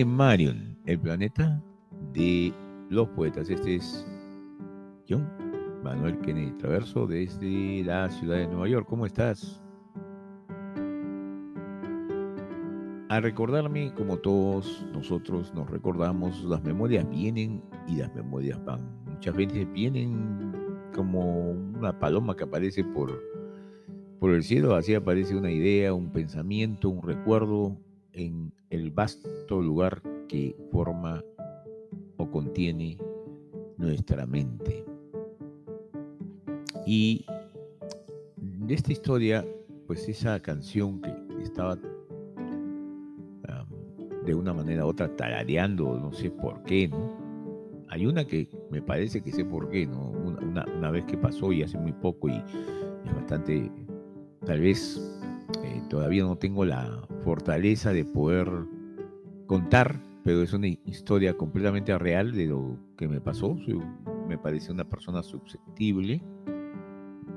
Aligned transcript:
en 0.00 0.08
Marion, 0.08 0.76
el 0.86 0.98
planeta 0.98 1.62
de 2.12 2.52
los 2.90 3.08
poetas. 3.10 3.48
Este 3.48 3.76
es 3.76 4.04
John 5.08 5.24
Manuel 5.84 6.18
Kennedy 6.18 6.50
Traverso 6.58 7.06
desde 7.06 7.84
la 7.84 8.10
ciudad 8.10 8.38
de 8.38 8.48
Nueva 8.48 8.66
York. 8.66 8.88
¿Cómo 8.88 9.06
estás? 9.06 9.62
A 13.08 13.20
recordarme, 13.20 13.94
como 13.94 14.16
todos 14.16 14.84
nosotros 14.92 15.54
nos 15.54 15.70
recordamos, 15.70 16.42
las 16.42 16.64
memorias 16.64 17.08
vienen 17.08 17.62
y 17.86 17.94
las 17.94 18.12
memorias 18.16 18.58
van. 18.64 18.80
Muchas 19.06 19.36
veces 19.36 19.72
vienen 19.72 20.90
como 20.92 21.50
una 21.52 21.96
paloma 22.00 22.34
que 22.34 22.42
aparece 22.42 22.82
por, 22.82 23.22
por 24.18 24.32
el 24.32 24.42
cielo, 24.42 24.74
así 24.74 24.92
aparece 24.92 25.36
una 25.36 25.52
idea, 25.52 25.94
un 25.94 26.10
pensamiento, 26.10 26.88
un 26.88 27.00
recuerdo 27.00 27.76
en 28.12 28.52
el 28.70 28.90
vasto 28.90 29.28
lugar 29.50 30.02
que 30.28 30.56
forma 30.70 31.22
o 32.16 32.30
contiene 32.30 32.98
nuestra 33.76 34.26
mente. 34.26 34.84
Y 36.86 37.24
de 38.36 38.74
esta 38.74 38.92
historia, 38.92 39.44
pues 39.86 40.08
esa 40.08 40.40
canción 40.40 41.00
que 41.00 41.42
estaba 41.42 41.78
de 44.24 44.34
una 44.34 44.54
manera 44.54 44.86
u 44.86 44.88
otra 44.88 45.14
tarareando, 45.14 45.98
no 45.98 46.12
sé 46.12 46.30
por 46.30 46.62
qué, 46.62 46.88
¿no? 46.88 47.22
Hay 47.88 48.06
una 48.06 48.24
que 48.24 48.48
me 48.70 48.80
parece 48.80 49.20
que 49.20 49.30
sé 49.30 49.44
por 49.44 49.68
qué, 49.68 49.86
¿no? 49.86 50.10
Una, 50.10 50.64
una, 50.78 50.90
vez 50.90 51.04
que 51.04 51.18
pasó 51.18 51.52
y 51.52 51.62
hace 51.62 51.78
muy 51.78 51.92
poco 51.92 52.28
y 52.28 52.32
es 53.04 53.14
bastante, 53.14 53.70
tal 54.46 54.60
vez 54.60 54.98
eh, 55.62 55.82
todavía 55.90 56.22
no 56.22 56.36
tengo 56.36 56.64
la 56.64 57.06
fortaleza 57.22 57.92
de 57.92 58.04
poder 58.04 58.48
contar, 59.46 60.00
pero 60.22 60.42
es 60.42 60.52
una 60.52 60.68
historia 60.68 61.36
completamente 61.36 61.96
real 61.98 62.32
de 62.32 62.46
lo 62.46 62.78
que 62.96 63.08
me 63.08 63.20
pasó. 63.20 63.56
me 64.28 64.38
parece 64.38 64.72
una 64.72 64.84
persona 64.84 65.22
susceptible, 65.22 66.22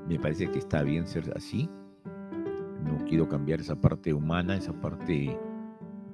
me 0.08 0.18
parece 0.18 0.50
que 0.50 0.58
está 0.58 0.82
bien 0.82 1.06
ser 1.06 1.32
así. 1.36 1.68
No 2.84 3.04
quiero 3.04 3.28
cambiar 3.28 3.60
esa 3.60 3.78
parte 3.78 4.14
humana, 4.14 4.56
esa 4.56 4.72
parte, 4.72 5.38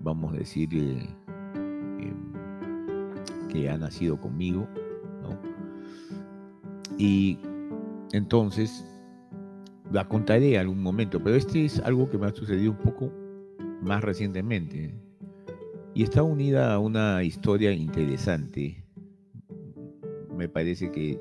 vamos 0.00 0.34
a 0.34 0.36
decir, 0.38 0.68
eh, 0.72 1.06
em, 2.00 3.48
que 3.48 3.70
ha 3.70 3.78
nacido 3.78 4.20
conmigo, 4.20 4.66
¿no? 5.22 5.38
Y 6.98 7.38
entonces 8.12 8.84
la 9.92 10.08
contaré 10.08 10.54
en 10.54 10.60
algún 10.60 10.82
momento, 10.82 11.22
pero 11.22 11.36
este 11.36 11.64
es 11.64 11.78
algo 11.80 12.10
que 12.10 12.18
me 12.18 12.26
ha 12.26 12.34
sucedido 12.34 12.72
un 12.72 12.78
poco 12.78 13.12
más 13.80 14.02
recientemente 14.02 15.03
y 15.94 16.02
está 16.02 16.22
unida 16.22 16.74
a 16.74 16.78
una 16.80 17.22
historia 17.22 17.72
interesante, 17.72 18.84
me 20.36 20.48
parece 20.48 20.90
que 20.90 21.20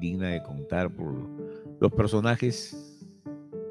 digna 0.00 0.28
de 0.28 0.42
contar 0.42 0.90
por 0.90 1.14
los 1.78 1.92
personajes 1.92 3.06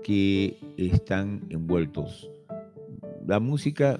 que 0.04 0.58
están 0.78 1.42
envueltos. 1.50 2.30
La 3.26 3.40
música 3.40 4.00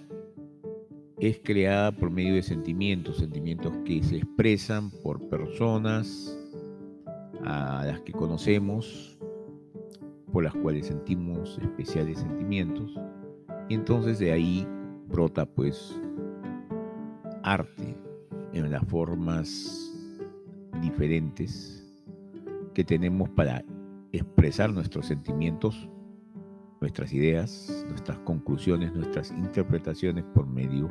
es 1.20 1.40
creada 1.44 1.92
por 1.92 2.12
medio 2.12 2.36
de 2.36 2.44
sentimientos, 2.44 3.18
sentimientos 3.18 3.74
que 3.84 4.04
se 4.04 4.18
expresan 4.18 4.92
por 5.02 5.28
personas 5.30 6.38
a 7.44 7.84
las 7.86 8.02
que 8.02 8.14
conocemos, 8.14 9.18
por 10.32 10.44
las 10.44 10.54
cuales 10.54 10.86
sentimos 10.86 11.58
especiales 11.64 12.20
sentimientos, 12.20 12.94
y 13.70 13.74
entonces 13.74 14.20
de 14.20 14.32
ahí 14.32 14.68
brota 15.08 15.46
pues 15.46 16.00
arte 17.52 17.96
en 18.54 18.72
las 18.72 18.84
formas 18.88 19.92
diferentes 20.82 21.84
que 22.74 22.84
tenemos 22.84 23.30
para 23.30 23.64
expresar 24.12 24.72
nuestros 24.72 25.08
sentimientos, 25.08 25.90
nuestras 26.82 27.14
ideas, 27.14 27.86
nuestras 27.90 28.20
conclusiones, 28.20 28.94
nuestras 28.94 29.32
interpretaciones 29.32 30.24
por 30.34 30.46
medio 30.46 30.90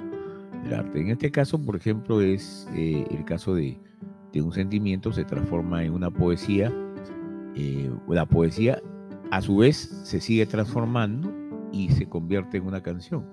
del 0.64 0.74
arte. 0.74 1.00
En 1.00 1.10
este 1.10 1.30
caso, 1.30 1.58
por 1.58 1.76
ejemplo, 1.76 2.20
es 2.20 2.68
eh, 2.74 3.06
el 3.10 3.24
caso 3.24 3.54
de, 3.54 3.78
un 4.34 4.52
sentimiento 4.52 5.14
se 5.14 5.24
transforma 5.24 5.82
en 5.82 5.94
una 5.94 6.10
poesía. 6.10 6.70
Eh, 7.54 7.90
la 8.06 8.26
poesía 8.26 8.82
a 9.30 9.40
su 9.40 9.58
vez 9.58 9.76
se 9.76 10.20
sigue 10.20 10.44
transformando 10.44 11.32
y 11.72 11.88
se 11.90 12.06
convierte 12.06 12.58
en 12.58 12.66
una 12.66 12.82
canción 12.82 13.24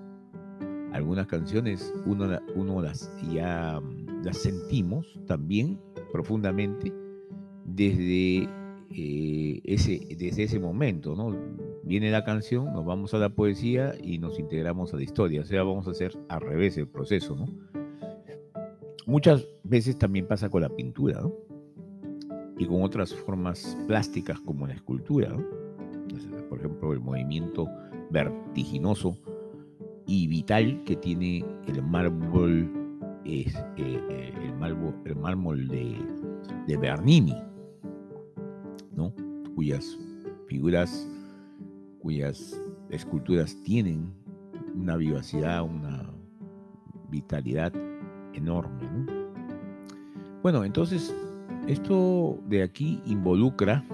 algunas 0.94 1.26
canciones 1.26 1.92
uno, 2.06 2.38
uno 2.54 2.80
las 2.80 3.12
ya 3.32 3.82
las 4.22 4.38
sentimos 4.38 5.18
también 5.26 5.78
profundamente 6.12 6.92
desde, 7.64 8.48
eh, 8.90 9.60
ese, 9.64 10.00
desde 10.16 10.44
ese 10.44 10.60
momento, 10.60 11.16
¿no? 11.16 11.36
Viene 11.82 12.10
la 12.10 12.24
canción, 12.24 12.72
nos 12.72 12.86
vamos 12.86 13.12
a 13.12 13.18
la 13.18 13.28
poesía 13.28 13.94
y 14.02 14.18
nos 14.18 14.38
integramos 14.38 14.94
a 14.94 14.96
la 14.96 15.02
historia, 15.02 15.42
o 15.42 15.44
sea, 15.44 15.64
vamos 15.64 15.88
a 15.88 15.90
hacer 15.90 16.16
al 16.28 16.40
revés 16.40 16.78
el 16.78 16.86
proceso, 16.86 17.34
¿no? 17.34 17.46
Muchas 19.06 19.46
veces 19.64 19.98
también 19.98 20.26
pasa 20.28 20.48
con 20.48 20.62
la 20.62 20.68
pintura, 20.68 21.20
¿no? 21.20 21.34
Y 22.56 22.66
con 22.66 22.82
otras 22.82 23.12
formas 23.12 23.76
plásticas 23.88 24.38
como 24.40 24.66
la 24.66 24.74
escultura, 24.74 25.28
¿no? 25.28 25.44
Por 26.48 26.60
ejemplo, 26.60 26.92
el 26.92 27.00
movimiento 27.00 27.68
vertiginoso 28.10 29.18
y 30.06 30.26
vital 30.26 30.82
que 30.84 30.96
tiene 30.96 31.44
el 31.66 31.82
mármol, 31.82 32.70
es, 33.24 33.54
eh, 33.76 34.00
eh, 34.10 34.32
el, 34.44 34.54
mármol, 34.54 34.94
el 35.04 35.16
mármol 35.16 35.68
de, 35.68 36.76
Bernini, 36.76 37.36
¿no? 38.94 39.12
cuyas 39.54 39.98
figuras, 40.46 41.08
cuyas 42.00 42.60
esculturas 42.90 43.56
tienen 43.62 44.12
una 44.74 44.96
vivacidad, 44.96 45.62
una 45.62 46.10
vitalidad 47.08 47.72
enorme. 48.34 48.82
¿no? 48.82 49.12
Bueno, 50.42 50.64
entonces, 50.64 51.14
esto 51.66 52.38
de 52.48 52.62
aquí 52.62 53.00
involucra 53.06 53.84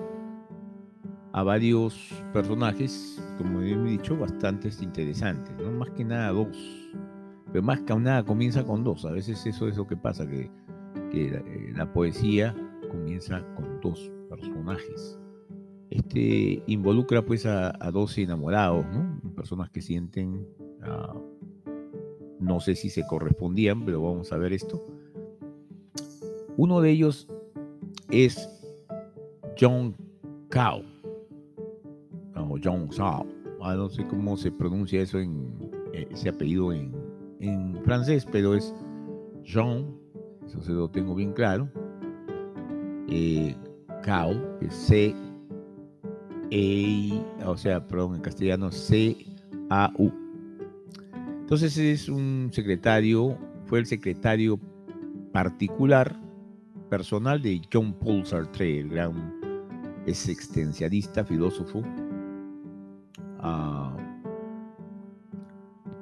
a 1.32 1.42
varios 1.42 1.96
personajes, 2.32 3.22
como 3.38 3.62
he 3.62 3.76
dicho, 3.84 4.16
bastante 4.16 4.68
interesantes, 4.80 5.54
¿no? 5.58 5.70
Más 5.70 5.90
que 5.90 6.04
nada 6.04 6.30
dos. 6.30 6.56
Pero 7.52 7.62
más 7.64 7.80
que 7.80 7.94
nada 7.96 8.24
comienza 8.24 8.64
con 8.64 8.84
dos. 8.84 9.04
A 9.04 9.12
veces 9.12 9.44
eso 9.46 9.68
es 9.68 9.76
lo 9.76 9.86
que 9.86 9.96
pasa, 9.96 10.26
que, 10.26 10.50
eh, 11.12 11.72
la, 11.74 11.92
poesía 11.92 12.54
comienza 12.90 13.44
con 13.54 13.80
dos 13.80 14.10
personajes. 14.28 15.18
Este 15.90 16.62
involucra 16.66 17.24
pues 17.24 17.46
a, 17.46 17.72
dos 17.92 18.16
enamorados. 18.18 18.84
Personas 19.34 19.70
que 19.70 19.82
sienten, 19.82 20.46
ah, 20.82 21.14
no 22.38 22.60
sé 22.60 22.74
si 22.74 22.90
se 22.90 23.06
correspondían, 23.06 23.84
pero 23.84 24.02
vamos 24.02 24.32
a 24.32 24.36
ver 24.36 24.52
esto. 24.52 24.84
Uno 26.56 26.80
de 26.80 26.90
ellos 26.90 27.28
es 28.10 28.48
John 29.58 29.96
Cow 30.50 30.82
John 32.62 32.90
Sao. 32.92 33.26
Ah, 33.62 33.74
no 33.74 33.88
sé 33.88 34.06
cómo 34.06 34.36
se 34.36 34.50
pronuncia 34.50 35.02
eso 35.02 35.18
en 35.18 35.52
eh, 35.92 36.06
ese 36.10 36.30
apellido 36.30 36.72
en, 36.72 36.92
francés, 37.84 38.26
pero 38.30 38.54
es 38.54 38.74
Jean, 39.42 39.86
eso 40.46 40.60
se 40.60 40.72
lo 40.72 40.88
tengo 40.88 41.14
bien 41.14 41.32
claro. 41.32 41.70
Eh, 43.08 43.56
Cao, 44.02 44.58
que 44.58 44.66
es 44.66 44.74
C, 44.74 45.14
E, 46.50 47.22
o 47.44 47.56
sea, 47.56 47.86
perdón, 47.86 48.16
en 48.16 48.22
castellano 48.22 48.70
C, 48.70 49.16
A, 49.70 49.92
U. 49.98 50.10
Entonces 51.40 51.76
es 51.78 52.08
un 52.08 52.50
secretario, 52.52 53.36
fue 53.66 53.80
el 53.80 53.86
secretario 53.86 54.58
particular, 55.32 56.18
personal 56.88 57.40
de 57.40 57.60
John 57.72 57.92
Paul 57.94 58.26
Sartre, 58.26 58.80
el 58.80 58.88
gran 58.90 59.40
existencialista, 60.06 61.24
filósofo, 61.24 61.82
Ah, 63.42 63.96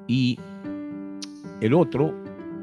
y 0.06 0.38
el 1.60 1.74
otro 1.74 2.14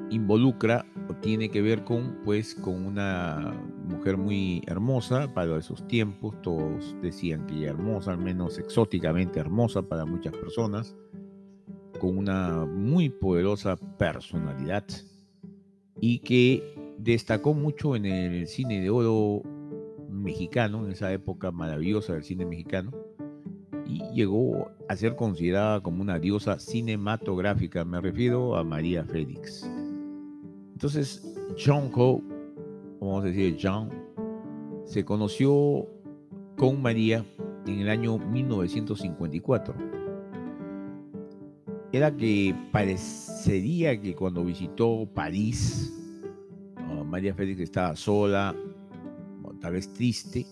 involucra 0.10 0.86
o 1.10 1.14
tiene 1.16 1.50
que 1.50 1.62
ver 1.62 1.84
con, 1.84 2.18
pues, 2.26 2.56
con 2.56 2.86
una 2.86 3.54
mujer 3.88 4.18
muy 4.18 4.64
hermosa 4.68 5.34
para 5.34 5.58
esos 5.58 5.88
tiempos. 5.88 6.36
Todos 6.42 6.96
decían 7.02 7.46
que 7.46 7.56
ella 7.56 7.70
hermosa, 7.70 8.12
al 8.12 8.18
menos 8.18 8.58
exóticamente 8.58 9.40
hermosa 9.40 9.82
para 9.84 10.06
muchas 10.06 10.36
personas, 10.36 10.96
con 12.00 12.18
una 12.18 12.66
muy 12.66 13.10
poderosa 13.10 13.78
personalidad 13.98 14.86
y 16.02 16.20
que 16.20 16.96
destacó 16.98 17.54
mucho 17.54 17.96
en 17.96 18.06
el 18.06 18.48
cine 18.48 18.82
de 18.82 18.90
oro 18.90 19.42
mexicano, 20.10 20.86
en 20.86 20.92
esa 20.92 21.14
época 21.14 21.52
maravillosa 21.52 22.14
del 22.14 22.24
cine 22.24 22.46
mexicano 22.46 23.05
y 23.86 24.04
llegó 24.14 24.72
a 24.90 24.96
ser 24.96 25.16
considerada 25.16 25.82
como 25.82 26.02
una 26.02 26.20
diosa 26.20 26.60
cinematográfica. 26.60 27.86
Me 27.86 28.02
refiero 28.02 28.56
a 28.56 28.64
María 28.64 29.04
Félix. 29.04 29.70
Entonces, 30.74 31.24
John 31.64 31.90
Coe, 31.90 32.22
vamos 33.00 33.24
a 33.24 33.28
decir 33.28 33.58
John, 33.62 33.90
se 34.86 35.06
conoció 35.06 35.88
con 36.58 36.82
María 36.82 37.26
en 37.66 37.80
el 37.80 37.90
año 37.90 38.18
1954. 38.18 39.76
Era 41.92 42.16
que 42.16 42.54
parecería 42.72 44.00
que 44.00 44.16
cuando 44.16 44.44
visitó 44.44 45.08
París, 45.14 45.94
ah, 46.76 47.04
María 47.06 47.34
Félix 47.34 47.62
estaba 47.62 47.96
sola, 47.96 48.56
tal 49.62 49.74
vez 49.74 49.92
triste, 49.94 50.46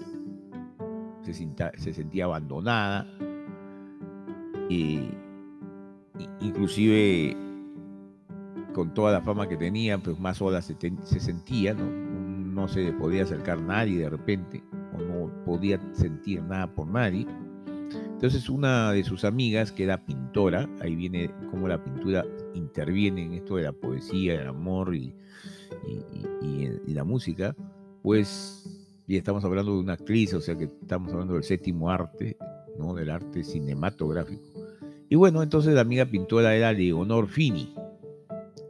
se, 1.26 1.94
sentía 1.94 2.26
abandonada, 2.26 3.08
y, 4.70 5.10
inclusive 6.42 7.38
con 8.74 8.94
toda 8.94 9.12
la 9.14 9.22
fama 9.22 9.48
que 9.48 9.56
tenía, 9.56 9.98
pues 10.00 10.20
más 10.20 10.38
sola 10.38 10.62
se, 10.62 10.76
sentía, 11.20 11.74
¿no? 11.74 11.86
no 11.86 12.68
se 12.68 12.92
podía 12.94 13.24
acercar 13.24 13.62
nadie 13.62 14.00
de 14.00 14.10
repente, 14.10 14.64
o 14.94 15.02
no 15.02 15.46
podía 15.46 15.80
sentir 15.94 16.42
nada 16.44 16.68
por 16.74 16.88
nadie. 16.88 17.28
Entonces 17.92 18.50
una 18.50 18.92
de 18.92 19.04
sus 19.04 19.26
amigas, 19.26 19.72
que 19.72 19.84
era 19.84 20.04
pintora, 20.04 20.68
ahí 20.82 20.96
viene 20.96 21.30
cómo 21.52 21.68
la 21.68 21.84
pintura 21.84 22.26
interviene 22.56 23.26
en 23.26 23.34
esto 23.34 23.58
de 23.58 23.64
la 23.64 23.74
poesía, 23.74 24.42
el 24.42 24.48
amor 24.48 24.96
y, 24.96 25.14
y 26.88 26.94
la 26.94 27.04
música, 27.04 27.56
pues 28.02 28.83
y 29.08 29.18
estamos 29.18 29.44
hablando 29.44 29.74
de 29.74 29.80
una 29.80 29.94
actriz, 29.94 30.34
o 30.34 30.42
sea 30.42 30.58
que 30.58 30.66
estamos 30.66 31.12
hablando 31.12 31.34
del 31.34 31.44
séptimo 31.44 31.90
arte, 31.90 32.38
¿no? 32.78 32.94
del 32.94 33.10
arte 33.10 33.44
cinematográfico. 33.44 34.44
Y 35.10 35.16
bueno, 35.16 35.44
entonces 35.44 35.74
la 35.74 35.82
amiga 35.82 36.06
pintora 36.06 36.56
era 36.56 36.72
Leonor 36.72 37.28
Fini. 37.28 37.74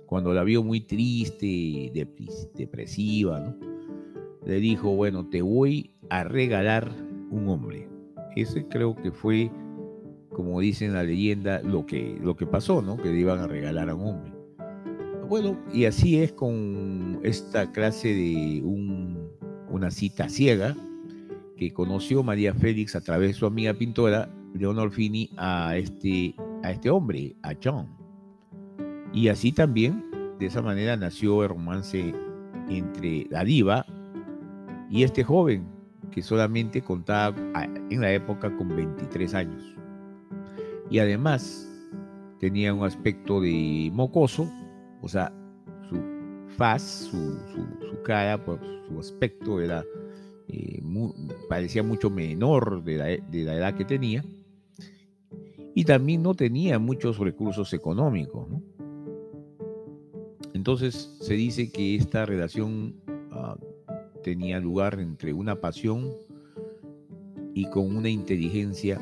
Cuando 0.05 0.33
la 0.33 0.43
vio 0.43 0.63
muy 0.63 0.81
triste, 0.81 1.91
depresiva, 2.53 3.39
¿no? 3.39 3.55
le 4.45 4.59
dijo, 4.59 4.95
bueno, 4.95 5.27
te 5.27 5.41
voy 5.41 5.91
a 6.09 6.23
regalar 6.23 6.91
un 7.31 7.47
hombre. 7.47 7.87
Ese 8.35 8.67
creo 8.67 8.95
que 8.95 9.11
fue, 9.11 9.51
como 10.31 10.59
dice 10.59 10.85
en 10.85 10.93
la 10.93 11.03
leyenda, 11.03 11.61
lo 11.61 11.85
que, 11.85 12.17
lo 12.21 12.35
que 12.35 12.45
pasó, 12.45 12.81
¿no? 12.81 12.97
Que 12.97 13.09
le 13.09 13.19
iban 13.19 13.39
a 13.39 13.47
regalar 13.47 13.89
a 13.89 13.95
un 13.95 14.07
hombre. 14.07 14.33
Bueno, 15.29 15.57
y 15.73 15.85
así 15.85 16.21
es 16.21 16.33
con 16.33 17.19
esta 17.23 17.71
clase 17.71 18.09
de 18.09 18.61
un 18.63 19.12
una 19.83 19.91
cita 19.91 20.29
ciega 20.29 20.77
que 21.57 21.73
conoció 21.73 22.23
María 22.23 22.53
Félix 22.53 22.95
a 22.95 23.01
través 23.01 23.27
de 23.27 23.33
su 23.33 23.45
amiga 23.45 23.73
pintora 23.73 24.29
Leonor 24.53 24.89
Fini 24.91 25.29
a 25.35 25.75
este, 25.75 26.33
a 26.63 26.71
este 26.71 26.89
hombre, 26.89 27.35
a 27.43 27.51
John. 27.61 27.89
Y 29.11 29.27
así 29.27 29.51
también, 29.51 30.01
de 30.39 30.45
esa 30.45 30.61
manera, 30.61 30.95
nació 30.95 31.43
el 31.43 31.49
romance 31.49 32.15
entre 32.69 33.27
la 33.29 33.43
diva 33.43 33.85
y 34.89 35.03
este 35.03 35.21
joven 35.21 35.67
que 36.11 36.21
solamente 36.21 36.81
contaba 36.81 37.35
en 37.89 37.99
la 37.99 38.13
época 38.13 38.55
con 38.55 38.69
23 38.69 39.33
años. 39.33 39.75
Y 40.89 40.99
además 40.99 41.69
tenía 42.39 42.73
un 42.73 42.85
aspecto 42.85 43.41
de 43.41 43.91
mocoso, 43.93 44.49
o 45.01 45.09
sea, 45.09 45.33
faz, 46.57 46.81
su, 46.81 47.37
su, 47.51 48.01
cara, 48.03 48.43
pues, 48.43 48.59
su 48.87 48.99
aspecto 48.99 49.61
era, 49.61 49.83
eh, 50.47 50.81
parecía 51.49 51.83
mucho 51.83 52.09
menor 52.09 52.83
de 52.83 52.97
la, 52.97 53.05
de 53.05 53.43
la, 53.43 53.55
edad 53.55 53.75
que 53.75 53.85
tenía. 53.85 54.23
Y 55.75 55.85
también 55.85 56.21
no 56.21 56.35
tenía 56.35 56.77
muchos 56.77 57.17
recursos 57.17 57.73
económicos. 57.73 58.47
Entonces 60.53 61.17
se 61.19 61.33
dice 61.33 61.71
que 61.71 61.95
esta 61.95 62.25
relación 62.25 62.95
ah, 63.31 63.57
tenía 64.23 64.59
lugar 64.59 64.99
entre 64.99 65.33
una 65.33 65.59
pasión 65.59 66.11
y 67.53 67.65
con 67.69 67.95
una 67.95 68.09
inteligencia 68.09 68.99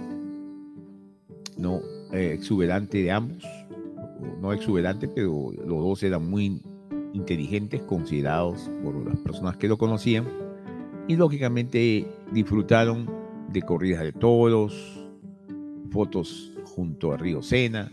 no 1.57 1.81
eh, 2.13 2.33
exuberante 2.33 3.03
de 3.03 3.11
ambos, 3.11 3.43
no 4.41 4.53
exuberante, 4.53 5.07
pero 5.07 5.51
los 5.51 5.83
dos 5.83 6.03
eran 6.03 6.29
muy 6.29 6.61
inteligentes 7.13 7.81
considerados 7.81 8.69
por 8.83 8.95
las 9.07 9.17
personas 9.19 9.57
que 9.57 9.67
lo 9.67 9.77
conocían 9.77 10.25
y 11.07 11.15
lógicamente 11.15 12.07
disfrutaron 12.31 13.09
de 13.49 13.61
corridas 13.61 14.03
de 14.03 14.13
toros, 14.13 15.05
fotos 15.89 16.53
junto 16.75 17.11
a 17.11 17.17
Río 17.17 17.41
Sena 17.41 17.91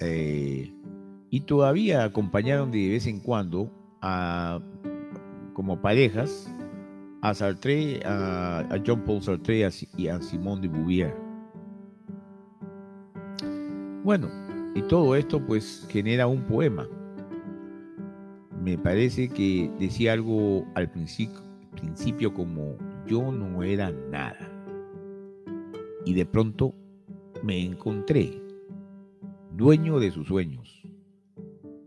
eh, 0.00 0.72
y 1.30 1.40
todavía 1.40 2.04
acompañaron 2.04 2.70
de 2.70 2.90
vez 2.90 3.06
en 3.06 3.20
cuando 3.20 3.70
a, 4.00 4.60
como 5.52 5.80
parejas 5.80 6.52
a 7.22 7.34
Sartre, 7.34 8.00
a, 8.04 8.60
a 8.60 8.82
John 8.86 9.02
Paul 9.04 9.22
Sartre 9.22 9.68
y 9.96 10.08
a 10.08 10.22
Simone 10.22 10.62
de 10.62 10.68
Beauvoir. 10.68 11.14
Bueno, 14.02 14.28
y 14.74 14.82
todo 14.82 15.14
esto 15.14 15.44
pues 15.44 15.86
genera 15.90 16.26
un 16.26 16.42
poema 16.46 16.88
me 18.60 18.76
parece 18.76 19.28
que 19.28 19.70
decía 19.78 20.12
algo 20.12 20.66
al 20.74 20.90
principio, 20.90 22.34
como 22.34 22.76
yo 23.06 23.32
no 23.32 23.62
era 23.62 23.90
nada. 23.90 24.48
Y 26.04 26.14
de 26.14 26.26
pronto 26.26 26.74
me 27.42 27.64
encontré 27.64 28.40
dueño 29.56 29.98
de 29.98 30.10
sus 30.10 30.28
sueños 30.28 30.82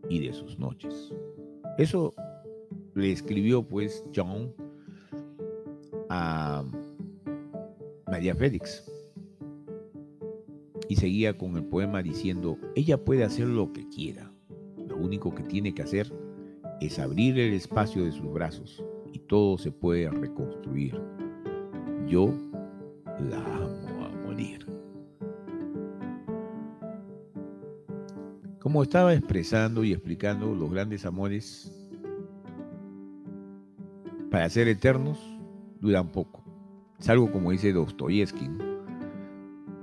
y 0.10 0.26
de 0.26 0.34
sus 0.34 0.58
noches. 0.58 1.14
Eso 1.78 2.14
le 2.96 3.12
escribió 3.12 3.64
pues 3.68 4.04
John 4.16 4.54
a 6.10 6.64
María 8.08 8.36
Félix. 8.36 8.90
Y 10.90 10.96
seguía 10.96 11.38
con 11.38 11.56
el 11.56 11.66
poema 11.66 12.04
diciendo, 12.04 12.58
ella 12.76 13.04
puede 13.04 13.24
hacer 13.24 13.48
lo 13.48 13.72
que 13.74 13.88
quiera. 13.90 14.32
Lo 14.88 14.98
único 14.98 15.34
que 15.34 15.44
tiene 15.44 15.74
que 15.74 15.82
hacer 15.82 16.23
es 16.82 17.00
abrir 17.00 17.40
el 17.40 17.54
espacio 17.54 18.06
de 18.06 18.12
sus 18.12 18.32
brazos 18.32 18.84
y 19.12 19.20
todo 19.20 19.58
se 19.58 19.72
puede 19.72 20.10
reconstruir. 20.10 21.00
Yo 22.08 22.34
la 23.30 23.38
amo 23.38 24.06
a 24.06 24.10
morir. 24.26 24.66
Como 28.60 28.82
estaba 28.82 29.14
expresando 29.14 29.84
y 29.84 29.94
explicando 29.94 30.54
los 30.54 30.72
grandes 30.72 31.06
amores, 31.06 31.72
para 34.32 34.50
ser 34.50 34.68
eternos, 34.68 35.20
duran 35.80 36.12
poco. 36.12 36.44
Es 37.00 37.08
algo 37.10 37.32
como 37.32 37.52
dice 37.52 37.72
Dostoyevsky. 37.72 38.50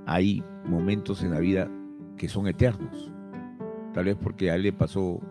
Hay 0.05 0.43
momentos 0.65 1.23
en 1.23 1.31
la 1.31 1.39
vida 1.39 1.69
que 2.17 2.27
son 2.27 2.47
eternos. 2.47 3.11
Tal 3.93 4.05
vez 4.05 4.17
porque 4.21 4.51
a 4.51 4.55
él 4.55 4.63
le 4.63 4.73
pasó 4.73 5.21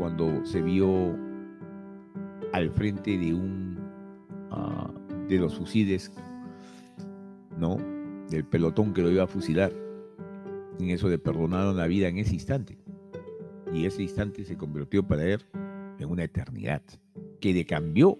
cuando 0.00 0.46
se 0.46 0.62
vio 0.62 1.14
al 2.54 2.70
frente 2.70 3.18
de 3.18 3.34
un 3.34 3.78
ah, 4.50 4.90
de 5.28 5.36
los 5.36 5.58
fusiles, 5.58 6.10
¿no? 7.58 7.76
Del 8.30 8.46
pelotón 8.46 8.94
que 8.94 9.02
lo 9.02 9.10
iba 9.10 9.24
a 9.24 9.26
fusilar. 9.26 9.70
En 10.78 10.88
eso 10.88 11.10
le 11.10 11.18
perdonaron 11.18 11.76
la 11.76 11.86
vida 11.86 12.08
en 12.08 12.16
ese 12.16 12.32
instante. 12.32 12.78
Y 13.74 13.84
ese 13.84 14.02
instante 14.02 14.46
se 14.46 14.56
convirtió 14.56 15.06
para 15.06 15.22
él 15.22 15.44
en 15.98 16.08
una 16.08 16.24
eternidad, 16.24 16.80
que 17.38 17.52
le 17.52 17.66
cambió 17.66 18.18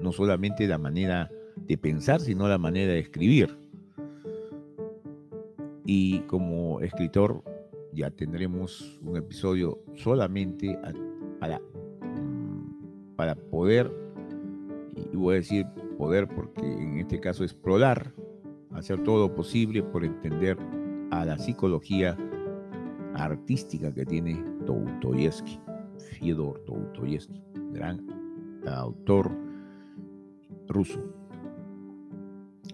no 0.00 0.12
solamente 0.12 0.66
la 0.66 0.78
manera 0.78 1.30
de 1.54 1.76
pensar, 1.76 2.22
sino 2.22 2.48
la 2.48 2.56
manera 2.56 2.94
de 2.94 2.98
escribir. 3.00 3.58
Y 5.84 6.20
como 6.20 6.80
escritor 6.80 7.44
ya 7.92 8.10
tendremos 8.10 8.98
un 9.02 9.18
episodio 9.18 9.82
solamente 9.96 10.78
para, 11.40 11.60
para 13.16 13.34
poder, 13.34 13.90
y 15.12 15.16
voy 15.16 15.34
a 15.34 15.38
decir 15.38 15.66
poder 15.98 16.28
porque 16.28 16.64
en 16.64 16.98
este 16.98 17.20
caso 17.20 17.44
es 17.44 17.56
hacer 18.72 19.02
todo 19.02 19.28
lo 19.28 19.34
posible 19.34 19.82
por 19.82 20.04
entender 20.04 20.56
a 21.10 21.24
la 21.24 21.36
psicología 21.36 22.16
artística 23.14 23.92
que 23.92 24.06
tiene 24.06 24.42
Toutoyevsky, 24.64 25.60
Fyodor 25.98 26.62
Toutoyevsky, 26.64 27.42
gran 27.72 28.06
autor 28.66 29.30
ruso. 30.68 31.00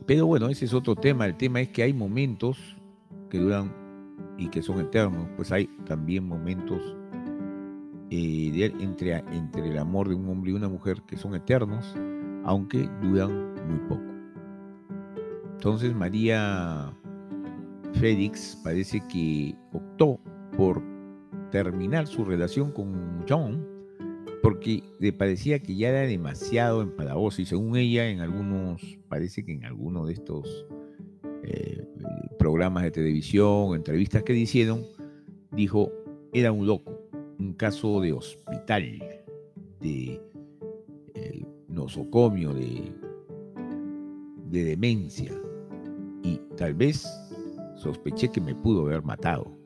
Pero 0.06 0.26
bueno, 0.26 0.48
ese 0.48 0.66
es 0.66 0.74
otro 0.74 0.94
tema. 0.94 1.26
El 1.26 1.36
tema 1.36 1.60
es 1.60 1.68
que 1.70 1.82
hay 1.82 1.92
momentos 1.92 2.76
que 3.28 3.38
duran 3.38 3.72
y 4.38 4.48
que 4.48 4.62
son 4.62 4.80
eternos, 4.80 5.26
pues 5.36 5.50
hay 5.50 5.66
también 5.86 6.28
momentos 6.28 6.96
entre, 8.10 9.16
entre 9.32 9.68
el 9.68 9.78
amor 9.78 10.08
de 10.08 10.14
un 10.14 10.28
hombre 10.28 10.50
y 10.50 10.54
una 10.54 10.68
mujer 10.68 11.02
que 11.06 11.16
son 11.16 11.34
eternos, 11.34 11.94
aunque 12.44 12.88
duran 13.02 13.54
muy 13.68 13.78
poco. 13.88 14.04
Entonces 15.52 15.94
María 15.94 16.92
Félix 17.94 18.60
parece 18.62 19.02
que 19.08 19.54
optó 19.72 20.20
por 20.56 20.82
terminar 21.50 22.06
su 22.06 22.24
relación 22.24 22.70
con 22.72 23.24
John 23.28 23.76
porque 24.42 24.84
le 25.00 25.12
parecía 25.12 25.58
que 25.58 25.74
ya 25.74 25.88
era 25.88 26.02
demasiado 26.02 26.82
empalagoso 26.82 27.42
y 27.42 27.46
según 27.46 27.76
ella 27.76 28.08
en 28.08 28.20
algunos, 28.20 28.80
parece 29.08 29.44
que 29.44 29.52
en 29.52 29.64
algunos 29.64 30.06
de 30.06 30.12
estos 30.12 30.66
eh, 31.42 31.84
programas 32.38 32.84
de 32.84 32.92
televisión, 32.92 33.74
entrevistas 33.74 34.22
que 34.22 34.34
hicieron, 34.34 34.84
dijo, 35.50 35.90
era 36.32 36.52
un 36.52 36.64
loco, 36.64 36.95
un 37.38 37.52
caso 37.54 38.00
de 38.00 38.12
hospital, 38.12 39.00
de 39.80 40.20
nosocomio, 41.68 42.54
de, 42.54 42.92
de 44.50 44.64
demencia 44.64 45.32
y 46.22 46.40
tal 46.56 46.74
vez 46.74 47.06
sospeché 47.76 48.28
que 48.28 48.40
me 48.40 48.54
pudo 48.54 48.86
haber 48.86 49.02
matado. 49.02 49.56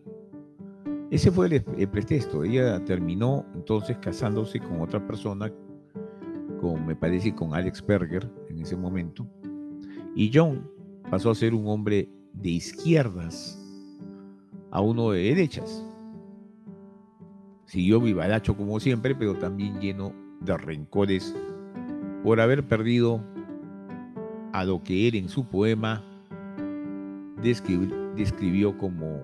Ese 1.11 1.31
fue 1.31 1.47
el, 1.47 1.89
pretexto. 1.89 2.45
Ella 2.45 2.85
terminó 2.85 3.45
entonces 3.55 3.97
casándose 3.99 4.61
con 4.61 4.81
otra 4.81 5.05
persona, 5.05 5.53
con, 6.61 6.87
me 6.87 6.95
parece, 6.95 7.35
con 7.35 7.53
Alex 7.53 7.85
Berger 7.85 8.31
en 8.49 8.61
ese 8.61 8.77
momento. 8.77 9.27
Y 10.15 10.31
John 10.33 10.71
pasó 11.11 11.31
a 11.31 11.35
ser 11.35 11.53
un 11.55 11.67
hombre 11.67 12.09
de 12.33 12.51
izquierdas 12.51 13.57
a 14.71 14.81
uno 14.81 15.11
de 15.11 15.23
derechas. 15.23 15.85
Siguió 17.71 18.01
vivaracho 18.01 18.57
como 18.57 18.81
siempre, 18.81 19.15
pero 19.15 19.37
también 19.37 19.79
lleno 19.79 20.13
de 20.41 20.57
rencores 20.57 21.37
por 22.25 22.41
haber 22.41 22.67
perdido 22.67 23.21
a 24.53 24.65
lo 24.65 24.83
que 24.83 25.07
él 25.07 25.15
en 25.15 25.29
su 25.29 25.45
poema 25.45 26.05
describió 27.41 28.77
como 28.77 29.23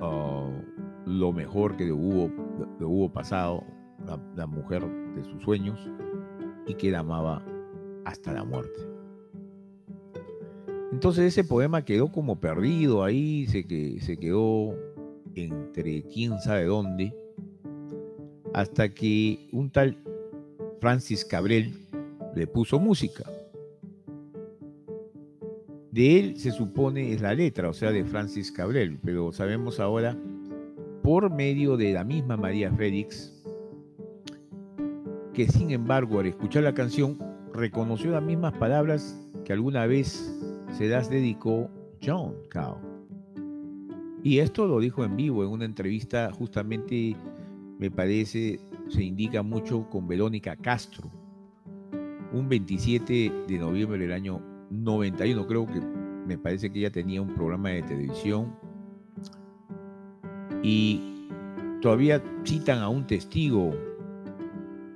ah, 0.00 0.48
lo 1.06 1.32
mejor 1.32 1.76
que 1.76 1.86
le 1.86 1.92
hubo, 1.92 2.30
le 2.78 2.86
hubo 2.86 3.12
pasado, 3.12 3.64
la, 4.36 4.46
mujer 4.46 4.88
de 5.16 5.24
sus 5.24 5.42
sueños, 5.42 5.90
y 6.68 6.74
que 6.74 6.92
la 6.92 7.00
amaba 7.00 7.44
hasta 8.04 8.32
la 8.32 8.44
muerte. 8.44 8.80
Entonces 10.92 11.24
ese 11.24 11.42
poema 11.42 11.84
quedó 11.84 12.12
como 12.12 12.38
perdido 12.38 13.02
ahí, 13.02 13.48
se, 13.48 13.66
que, 13.66 14.00
se 14.00 14.16
quedó 14.18 14.72
entre 15.34 16.04
quién 16.04 16.38
sabe 16.38 16.66
dónde, 16.66 17.12
hasta 18.54 18.88
que 18.88 19.48
un 19.52 19.68
tal 19.68 19.98
Francis 20.80 21.24
Cabrel 21.24 21.74
le 22.34 22.46
puso 22.46 22.78
música. 22.78 23.24
De 25.90 26.18
él 26.18 26.36
se 26.38 26.50
supone 26.50 27.12
es 27.12 27.20
la 27.20 27.34
letra, 27.34 27.68
o 27.68 27.72
sea, 27.72 27.92
de 27.92 28.04
Francis 28.04 28.50
Cabrel, 28.50 28.98
pero 29.04 29.32
sabemos 29.32 29.78
ahora 29.78 30.16
por 31.02 31.30
medio 31.30 31.76
de 31.76 31.92
la 31.92 32.04
misma 32.04 32.36
María 32.36 32.72
Félix, 32.72 33.32
que 35.32 35.46
sin 35.48 35.70
embargo 35.70 36.20
al 36.20 36.26
escuchar 36.26 36.62
la 36.62 36.74
canción 36.74 37.18
reconoció 37.52 38.12
las 38.12 38.22
mismas 38.22 38.54
palabras 38.54 39.20
que 39.44 39.52
alguna 39.52 39.86
vez 39.86 40.32
se 40.76 40.88
las 40.88 41.10
dedicó 41.10 41.70
John 42.02 42.34
Cao. 42.48 42.80
Y 44.24 44.38
esto 44.38 44.66
lo 44.66 44.80
dijo 44.80 45.04
en 45.04 45.16
vivo 45.16 45.44
en 45.44 45.50
una 45.50 45.66
entrevista 45.66 46.32
justamente, 46.32 47.14
me 47.78 47.90
parece, 47.90 48.60
se 48.88 49.02
indica 49.02 49.42
mucho 49.42 49.88
con 49.90 50.06
Verónica 50.06 50.56
Castro, 50.56 51.10
un 52.32 52.48
27 52.48 53.32
de 53.46 53.58
noviembre 53.58 53.98
del 53.98 54.12
año 54.12 54.40
91, 54.70 55.46
creo 55.46 55.66
que 55.66 55.80
me 56.26 56.38
parece 56.38 56.70
que 56.70 56.80
ella 56.80 56.90
tenía 56.90 57.22
un 57.22 57.34
programa 57.34 57.70
de 57.70 57.82
televisión 57.82 58.54
y 60.62 61.28
todavía 61.80 62.22
citan 62.44 62.78
a 62.78 62.88
un 62.88 63.06
testigo 63.06 63.72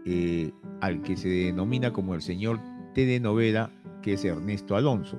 eh, 0.07 0.51
al 0.81 1.03
que 1.03 1.17
se 1.17 1.29
denomina 1.29 1.93
como 1.93 2.15
el 2.15 2.23
señor 2.23 2.61
T 2.95 3.05
de 3.05 3.21
novela, 3.21 3.71
que 4.03 4.15
es 4.15 4.25
Ernesto 4.25 4.75
Alonso. 4.75 5.19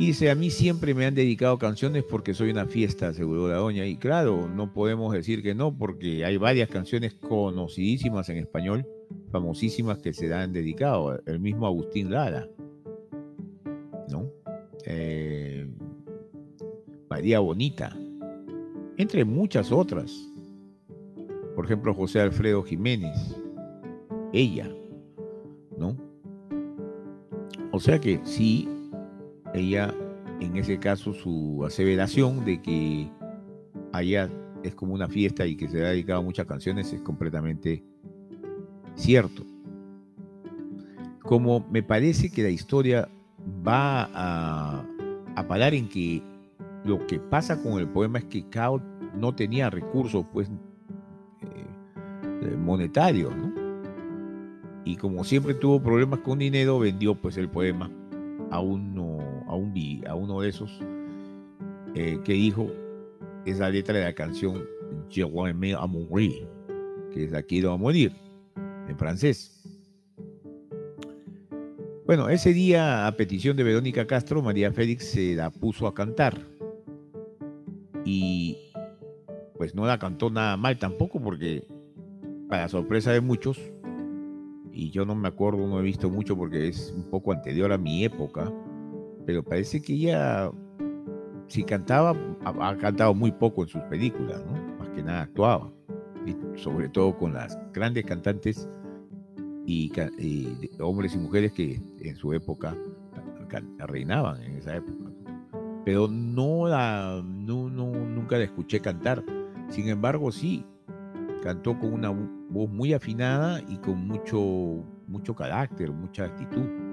Y 0.00 0.06
dice, 0.06 0.30
a 0.30 0.36
mí 0.36 0.48
siempre 0.48 0.94
me 0.94 1.06
han 1.06 1.16
dedicado 1.16 1.58
canciones 1.58 2.04
porque 2.04 2.32
soy 2.32 2.50
una 2.50 2.66
fiesta, 2.66 3.08
aseguró 3.08 3.48
la 3.48 3.56
doña. 3.56 3.84
Y 3.84 3.96
claro, 3.96 4.48
no 4.48 4.72
podemos 4.72 5.12
decir 5.12 5.42
que 5.42 5.56
no, 5.56 5.76
porque 5.76 6.24
hay 6.24 6.36
varias 6.36 6.68
canciones 6.68 7.14
conocidísimas 7.14 8.28
en 8.28 8.36
español, 8.36 8.86
famosísimas 9.32 9.98
que 9.98 10.12
se 10.12 10.32
han 10.32 10.52
dedicado. 10.52 11.20
El 11.26 11.40
mismo 11.40 11.66
Agustín 11.66 12.12
Lara, 12.12 12.48
¿no? 14.08 14.30
Eh, 14.86 15.68
María 17.10 17.40
Bonita, 17.40 17.92
entre 18.98 19.24
muchas 19.24 19.72
otras. 19.72 20.12
Por 21.56 21.64
ejemplo, 21.64 21.92
José 21.92 22.20
Alfredo 22.20 22.62
Jiménez, 22.62 23.34
ella, 24.32 24.70
¿no? 25.76 25.96
O 27.72 27.80
sea 27.80 27.98
que 27.98 28.20
sí, 28.22 28.68
ella, 29.58 29.94
en 30.40 30.56
ese 30.56 30.78
caso, 30.78 31.12
su 31.12 31.64
aseveración 31.66 32.44
de 32.44 32.62
que 32.62 33.10
allá 33.92 34.30
es 34.62 34.74
como 34.74 34.94
una 34.94 35.08
fiesta 35.08 35.46
y 35.46 35.56
que 35.56 35.68
se 35.68 35.84
ha 35.84 35.90
dedicado 35.90 36.20
a 36.20 36.22
muchas 36.22 36.46
canciones 36.46 36.92
es 36.92 37.00
completamente 37.02 37.84
cierto. 38.94 39.44
Como 41.22 41.66
me 41.70 41.82
parece 41.82 42.30
que 42.30 42.42
la 42.42 42.50
historia 42.50 43.08
va 43.66 44.08
a, 44.14 44.84
a 45.36 45.48
parar 45.48 45.74
en 45.74 45.88
que 45.88 46.22
lo 46.84 47.06
que 47.06 47.18
pasa 47.18 47.62
con 47.62 47.78
el 47.78 47.88
poema 47.88 48.18
es 48.18 48.24
que 48.24 48.48
Cao 48.48 48.80
no 49.14 49.34
tenía 49.34 49.70
recursos 49.70 50.24
pues 50.32 50.50
eh, 51.42 52.56
monetarios. 52.56 53.32
Y 54.84 54.96
como 54.96 55.24
siempre 55.24 55.54
tuvo 55.54 55.82
problemas 55.82 56.20
con 56.20 56.38
dinero, 56.38 56.78
vendió 56.78 57.14
pues 57.14 57.36
el 57.36 57.48
poema 57.48 57.90
a 58.50 58.60
uno, 58.60 59.07
a 60.06 60.14
uno 60.14 60.40
de 60.40 60.48
esos 60.48 60.70
eh, 61.94 62.18
que 62.24 62.32
dijo 62.32 62.70
esa 63.44 63.70
letra 63.70 63.98
de 63.98 64.04
la 64.04 64.14
canción 64.14 64.64
Je 65.10 65.24
me 65.54 65.74
a 65.74 65.86
mourir, 65.86 66.46
que 67.12 67.24
es 67.24 67.30
la 67.30 67.42
quiero 67.42 67.72
a 67.72 67.76
morir, 67.76 68.12
en 68.88 68.98
francés. 68.98 69.54
Bueno, 72.06 72.28
ese 72.30 72.54
día, 72.54 73.06
a 73.06 73.16
petición 73.16 73.56
de 73.56 73.64
Verónica 73.64 74.06
Castro, 74.06 74.42
María 74.42 74.72
Félix 74.72 75.10
se 75.10 75.34
la 75.34 75.50
puso 75.50 75.86
a 75.86 75.94
cantar 75.94 76.38
y 78.04 78.56
pues 79.58 79.74
no 79.74 79.84
la 79.84 79.98
cantó 79.98 80.30
nada 80.30 80.56
mal 80.56 80.78
tampoco 80.78 81.20
porque 81.20 81.66
para 82.48 82.68
sorpresa 82.68 83.12
de 83.12 83.20
muchos, 83.20 83.60
y 84.72 84.90
yo 84.90 85.04
no 85.04 85.14
me 85.14 85.28
acuerdo, 85.28 85.66
no 85.66 85.80
he 85.80 85.82
visto 85.82 86.08
mucho 86.08 86.36
porque 86.36 86.68
es 86.68 86.94
un 86.96 87.10
poco 87.10 87.32
anterior 87.32 87.72
a 87.72 87.78
mi 87.78 88.04
época, 88.04 88.50
pero 89.28 89.42
parece 89.42 89.82
que 89.82 89.92
ella, 89.92 90.50
si 91.48 91.62
cantaba, 91.62 92.16
ha, 92.46 92.76
cantado 92.78 93.12
muy 93.12 93.30
poco 93.30 93.62
en 93.62 93.68
sus 93.68 93.82
películas. 93.82 94.42
Más 94.78 94.88
que 94.88 95.02
nada 95.02 95.20
actuaba, 95.20 95.70
y 96.24 96.34
sobre 96.58 96.88
todo 96.88 97.14
con 97.14 97.34
las 97.34 97.58
grandes 97.74 98.06
cantantes 98.06 98.70
y, 99.66 99.92
hombres 100.80 101.14
y 101.14 101.18
mujeres 101.18 101.52
que 101.52 101.78
en 102.00 102.16
su 102.16 102.32
época 102.32 102.74
reinaban 103.80 104.42
en 104.42 104.56
esa 104.56 104.76
época 104.76 105.10
pero 105.84 106.08
no 106.08 106.68
no, 107.22 107.68
nunca 107.68 108.38
la 108.38 108.44
escuché 108.44 108.80
cantar. 108.80 109.22
Sin 109.68 109.88
embargo, 109.88 110.32
sí, 110.32 110.64
cantó 111.42 111.78
con 111.78 111.92
una 111.92 112.08
voz 112.08 112.70
muy 112.70 112.94
afinada 112.94 113.60
y 113.68 113.76
con 113.76 114.06
mucho, 114.06 114.84
mucho 115.06 115.34
carácter, 115.34 115.90
mucha 115.90 116.24
actitud. 116.24 116.87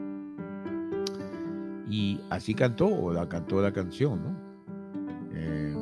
Y 1.89 2.19
así 2.29 2.53
cantó, 2.53 2.87
o 2.87 3.13
la 3.13 3.29
cantó 3.29 3.61
la 3.61 3.71
canción, 3.71 4.23
¿no? 4.23 4.45
Eh, 5.33 5.75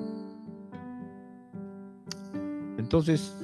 entonces, 2.78 3.36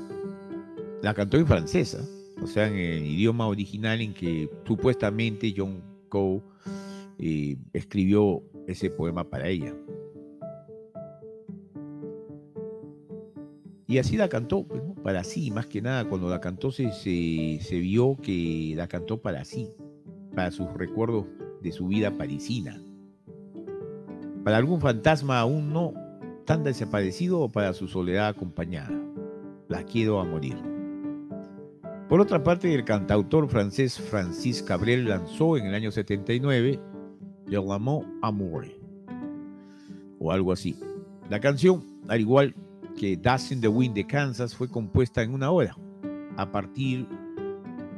la 1.02 1.14
cantó 1.14 1.38
en 1.38 1.48
francesa, 1.48 2.04
o 2.42 2.48
sea, 2.48 2.68
en 2.68 2.76
el 2.76 3.06
idioma 3.06 3.48
original 3.48 4.02
en 4.02 4.14
que 4.14 4.50
supuestamente 4.66 5.54
John 5.56 5.82
Coe 6.10 6.42
eh, 7.18 7.58
escribió 7.74 8.44
ese 8.68 8.90
poema 8.90 9.30
para 9.30 9.48
ella. 9.48 9.74
Y 13.88 13.98
así 13.98 14.18
la 14.18 14.30
cantó, 14.30 14.68
pues, 14.68 14.84
para 15.04 15.24
sí, 15.24 15.50
más 15.50 15.66
que 15.66 15.82
nada, 15.82 16.08
cuando 16.08 16.30
la 16.30 16.40
cantó 16.40 16.72
se, 16.72 16.92
se, 16.92 17.80
vio 17.80 18.18
que 18.22 18.74
la 18.76 18.88
cantó 18.88 19.20
para 19.20 19.44
sí, 19.46 19.70
para 20.36 20.52
sus 20.52 20.72
recuerdos 20.76 21.26
de 21.62 21.72
su 21.72 21.88
vida 21.88 22.18
parisina. 22.18 22.82
Para 24.44 24.58
algún 24.58 24.82
fantasma 24.82 25.40
aún 25.40 25.74
no 25.74 25.94
tan 26.46 26.64
desaparecido 26.64 27.42
o 27.42 27.50
para 27.50 27.74
su 27.74 27.88
soledad 27.88 28.28
acompañada. 28.28 28.92
La 29.68 29.84
quiero 29.84 30.20
a 30.20 30.26
morir. 30.26 30.58
Por 32.08 32.22
otra 32.22 32.44
parte, 32.44 32.74
el 32.74 32.86
cantautor 32.86 33.48
francés 33.50 34.00
Francis 34.00 34.64
Cabrel 34.64 35.08
lanzó 35.08 35.58
en 35.58 35.68
el 35.68 35.76
año 35.76 35.92
79 35.92 36.80
llamó 37.50 38.06
Amore 38.22 38.80
o 40.20 40.32
algo 40.32 40.52
así. 40.52 40.78
La 41.30 41.40
canción, 41.40 41.84
al 42.08 42.22
igual 42.22 42.56
que 42.98 43.16
Dust 43.16 43.52
in 43.52 43.62
the 43.62 43.68
Wind 43.68 43.96
de 43.96 44.06
Kansas 44.06 44.56
fue 44.56 44.70
compuesta 44.70 45.22
en 45.22 45.34
una 45.34 45.52
hora, 45.52 45.76
a 46.38 46.52
partir, 46.52 47.08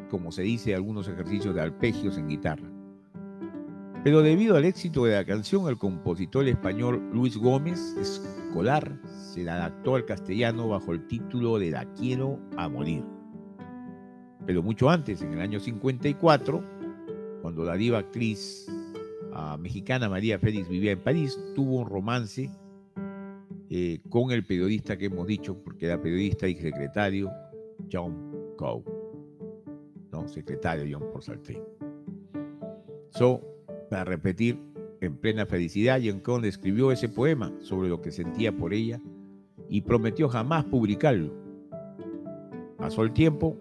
como 0.09 0.31
se 0.31 0.43
dice, 0.43 0.71
de 0.71 0.75
algunos 0.75 1.07
ejercicios 1.07 1.55
de 1.55 1.61
arpegios 1.61 2.17
en 2.17 2.27
guitarra. 2.27 2.70
Pero 4.03 4.23
debido 4.23 4.55
al 4.55 4.65
éxito 4.65 5.05
de 5.05 5.13
la 5.13 5.25
canción, 5.25 5.67
el 5.67 5.77
compositor 5.77 6.47
español 6.47 7.07
Luis 7.13 7.37
Gómez 7.37 7.79
Escolar 7.99 8.97
se 9.05 9.43
la 9.43 9.57
adaptó 9.57 9.93
al 9.95 10.05
castellano 10.05 10.69
bajo 10.69 10.91
el 10.91 11.05
título 11.05 11.59
de 11.59 11.69
La 11.69 11.85
quiero 11.93 12.39
a 12.57 12.67
morir. 12.67 13.03
Pero 14.47 14.63
mucho 14.63 14.89
antes, 14.89 15.21
en 15.21 15.33
el 15.33 15.41
año 15.41 15.59
54, 15.59 16.63
cuando 17.43 17.63
la 17.63 17.75
diva 17.75 17.99
actriz 17.99 18.65
ah, 19.33 19.55
mexicana 19.59 20.09
María 20.09 20.39
Félix 20.39 20.67
vivía 20.67 20.93
en 20.93 21.03
París, 21.03 21.39
tuvo 21.53 21.81
un 21.81 21.87
romance 21.87 22.49
eh, 23.69 23.99
con 24.09 24.31
el 24.31 24.43
periodista 24.43 24.97
que 24.97 25.05
hemos 25.05 25.27
dicho, 25.27 25.55
porque 25.63 25.85
era 25.85 26.01
periodista 26.01 26.47
y 26.47 26.55
secretario, 26.55 27.29
John 27.91 28.55
Coe. 28.57 28.83
¿no? 30.11 30.27
Secretario 30.27 30.97
John 30.99 31.07
Porsalté. 31.13 31.61
So, 33.11 33.50
para 33.91 34.05
repetir, 34.05 34.57
en 35.01 35.17
plena 35.17 35.45
felicidad, 35.45 35.99
John 36.01 36.21
Coe 36.21 36.47
escribió 36.47 36.93
ese 36.93 37.09
poema 37.09 37.51
sobre 37.59 37.89
lo 37.89 38.01
que 38.01 38.09
sentía 38.09 38.55
por 38.55 38.73
ella 38.73 39.01
y 39.67 39.81
prometió 39.81 40.29
jamás 40.29 40.63
publicarlo. 40.63 41.33
Pasó 42.77 43.03
el 43.03 43.11
tiempo, 43.11 43.57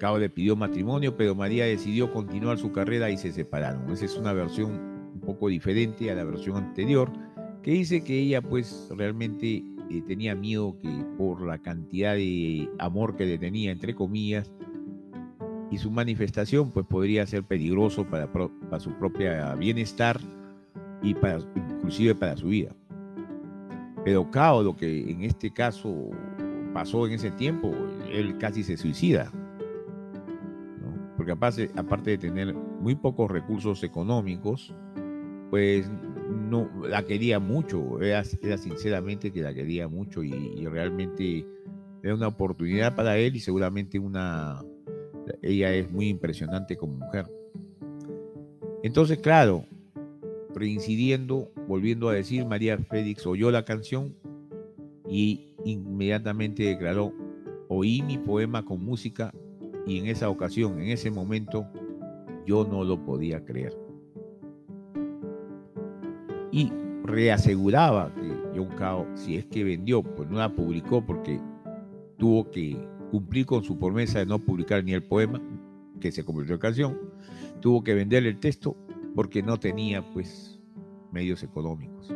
Cao 0.00 0.18
le 0.18 0.28
pidió 0.28 0.56
matrimonio, 0.56 1.16
pero 1.16 1.36
María 1.36 1.66
decidió 1.66 2.12
continuar 2.12 2.58
su 2.58 2.72
carrera 2.72 3.10
y 3.10 3.16
se 3.16 3.30
separaron. 3.30 3.88
Esa 3.92 4.06
es 4.06 4.16
una 4.16 4.32
versión 4.32 4.72
un 5.14 5.20
poco 5.20 5.46
diferente 5.46 6.10
a 6.10 6.16
la 6.16 6.24
versión 6.24 6.56
anterior, 6.56 7.08
que 7.62 7.70
dice 7.70 8.02
que 8.02 8.18
ella 8.18 8.42
pues 8.42 8.88
realmente 8.90 9.62
eh, 9.88 10.02
tenía 10.08 10.34
miedo 10.34 10.76
que 10.82 10.88
por 11.16 11.42
la 11.42 11.58
cantidad 11.58 12.14
de 12.16 12.68
amor 12.80 13.14
que 13.14 13.24
le 13.24 13.38
tenía, 13.38 13.70
entre 13.70 13.94
comillas, 13.94 14.50
y 15.70 15.78
su 15.78 15.90
manifestación 15.90 16.70
pues 16.70 16.86
podría 16.86 17.26
ser 17.26 17.44
peligroso 17.44 18.06
para, 18.06 18.28
su 18.80 18.92
propia 18.92 19.54
bienestar 19.54 20.18
y 21.02 21.14
para, 21.14 21.38
inclusive 21.54 22.14
para 22.14 22.36
su 22.36 22.48
vida. 22.48 22.74
Pero 24.04 24.30
Cao, 24.30 24.62
lo 24.62 24.76
que 24.76 25.10
en 25.10 25.22
este 25.22 25.52
caso 25.52 26.10
pasó 26.72 27.06
en 27.06 27.14
ese 27.14 27.30
tiempo, 27.32 27.74
él 28.10 28.38
casi 28.38 28.62
se 28.62 28.76
suicida 28.76 29.32
porque 31.18 31.32
aparte, 31.32 31.68
aparte 31.74 32.10
de 32.10 32.18
tener 32.18 32.54
muy 32.54 32.94
pocos 32.94 33.28
recursos 33.28 33.82
económicos, 33.82 34.72
pues 35.50 35.90
no 36.48 36.70
la 36.88 37.02
quería 37.02 37.40
mucho, 37.40 38.00
era, 38.00 38.22
sinceramente 38.22 39.32
que 39.32 39.42
la 39.42 39.52
quería 39.52 39.88
mucho 39.88 40.22
y, 40.22 40.64
realmente 40.66 41.44
era 42.04 42.14
una 42.14 42.28
oportunidad 42.28 42.94
para 42.94 43.18
él 43.18 43.34
y 43.34 43.40
seguramente 43.40 43.98
una, 43.98 44.62
ella 45.42 45.72
es 45.74 45.90
muy 45.90 46.08
impresionante 46.08 46.76
como 46.76 46.94
mujer. 46.94 47.26
Entonces, 48.82 49.18
claro, 49.18 49.64
reincidiendo, 50.54 51.50
volviendo 51.66 52.08
a 52.08 52.14
decir, 52.14 52.46
María 52.46 52.78
Félix 52.78 53.26
oyó 53.26 53.50
la 53.50 53.64
canción 53.64 54.14
y 55.08 55.48
inmediatamente 55.64 56.62
declaró, 56.64 57.12
oí 57.68 58.02
mi 58.02 58.18
poema 58.18 58.64
con 58.64 58.84
música 58.84 59.32
y 59.86 59.98
en 59.98 60.06
esa 60.06 60.28
ocasión, 60.28 60.80
en 60.80 60.88
ese 60.88 61.10
momento, 61.10 61.66
yo 62.46 62.64
no 62.64 62.84
lo 62.84 63.02
podía 63.04 63.44
creer. 63.44 63.76
Y 66.52 66.70
reaseguraba 67.04 68.14
que 68.14 68.58
John 68.58 68.68
Cao, 68.76 69.06
si 69.14 69.36
es 69.36 69.46
que 69.46 69.64
vendió, 69.64 70.02
pues 70.02 70.28
no 70.28 70.38
la 70.38 70.54
publicó 70.54 71.04
porque 71.04 71.40
tuvo 72.18 72.50
que 72.50 72.76
cumplir 73.10 73.46
con 73.46 73.62
su 73.62 73.78
promesa 73.78 74.18
de 74.18 74.26
no 74.26 74.38
publicar 74.38 74.84
ni 74.84 74.92
el 74.92 75.02
poema, 75.02 75.40
que 76.00 76.12
se 76.12 76.24
convirtió 76.24 76.54
en 76.54 76.60
canción, 76.60 76.98
tuvo 77.60 77.82
que 77.82 77.94
vender 77.94 78.26
el 78.26 78.38
texto 78.38 78.76
porque 79.14 79.42
no 79.42 79.58
tenía 79.58 80.02
pues 80.12 80.58
medios 81.12 81.42
económicos. 81.42 82.14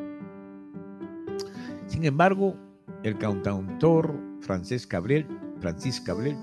Sin 1.87 2.05
embargo, 2.05 2.57
el 3.03 3.19
cantautor 3.19 4.15
francés 4.41 4.87
Cabrel, 4.87 5.27
Francis 5.61 6.01
Cabrel, 6.01 6.37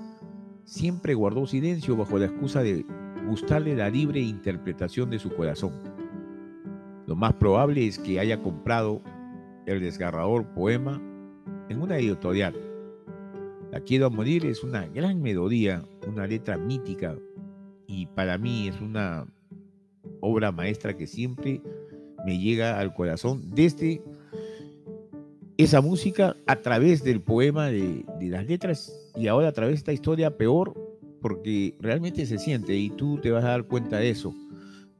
siempre 0.64 1.14
guardó 1.14 1.46
silencio 1.46 1.96
bajo 1.96 2.18
la 2.18 2.26
excusa 2.26 2.62
de 2.62 2.84
gustarle 3.26 3.74
la 3.74 3.90
libre 3.90 4.20
interpretación 4.20 5.10
de 5.10 5.18
su 5.18 5.34
corazón. 5.34 5.72
Lo 7.06 7.16
más 7.16 7.34
probable 7.34 7.86
es 7.86 7.98
que 7.98 8.20
haya 8.20 8.42
comprado 8.42 9.02
el 9.66 9.80
desgarrador 9.80 10.46
poema 10.54 11.00
en 11.68 11.82
una 11.82 11.98
editorial. 11.98 12.54
La 13.72 13.80
Quiero 13.80 14.06
a 14.06 14.10
Morir 14.10 14.46
es 14.46 14.64
una 14.64 14.86
gran 14.88 15.22
melodía, 15.22 15.84
una 16.06 16.26
letra 16.26 16.58
mítica 16.58 17.16
y 17.86 18.06
para 18.06 18.36
mí 18.36 18.66
es 18.66 18.80
una 18.80 19.26
obra 20.20 20.50
maestra 20.50 20.96
que 20.96 21.06
siempre 21.06 21.62
me 22.24 22.38
llega 22.38 22.80
al 22.80 22.92
corazón 22.92 23.50
desde 23.54 24.02
esa 25.56 25.80
música 25.80 26.36
a 26.46 26.56
través 26.56 27.04
del 27.04 27.20
poema 27.20 27.68
de, 27.68 28.04
las 28.20 28.46
letras 28.46 28.92
y 29.14 29.28
ahora 29.28 29.48
a 29.48 29.52
través 29.52 29.74
de 29.74 29.78
esta 29.78 29.92
historia 29.92 30.36
peor 30.36 30.74
porque 31.20 31.74
realmente 31.80 32.26
se 32.26 32.38
siente 32.38 32.74
y 32.74 32.90
tú 32.90 33.18
te 33.18 33.30
vas 33.30 33.44
a 33.44 33.50
dar 33.50 33.64
cuenta 33.64 33.98
de 33.98 34.10
eso. 34.10 34.34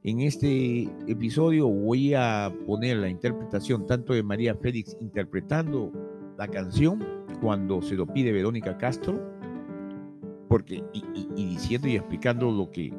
En 0.03 0.21
este 0.21 0.83
episodio 1.07 1.67
voy 1.67 2.13
a 2.13 2.53
poner 2.65 2.97
la 2.97 3.09
interpretación 3.09 3.85
tanto 3.85 4.13
de 4.13 4.23
María 4.23 4.55
Félix 4.55 4.95
interpretando 4.99 5.91
la 6.37 6.47
canción 6.47 7.20
cuando 7.41 7.81
se 7.81 7.95
lo 7.95 8.05
pide 8.05 8.31
Verónica 8.31 8.77
Castro, 8.77 9.19
porque 10.47 10.83
y, 10.93 11.45
diciendo 11.45 11.87
y 11.87 11.95
explicando 11.95 12.51
lo 12.51 12.69
que 12.69 12.93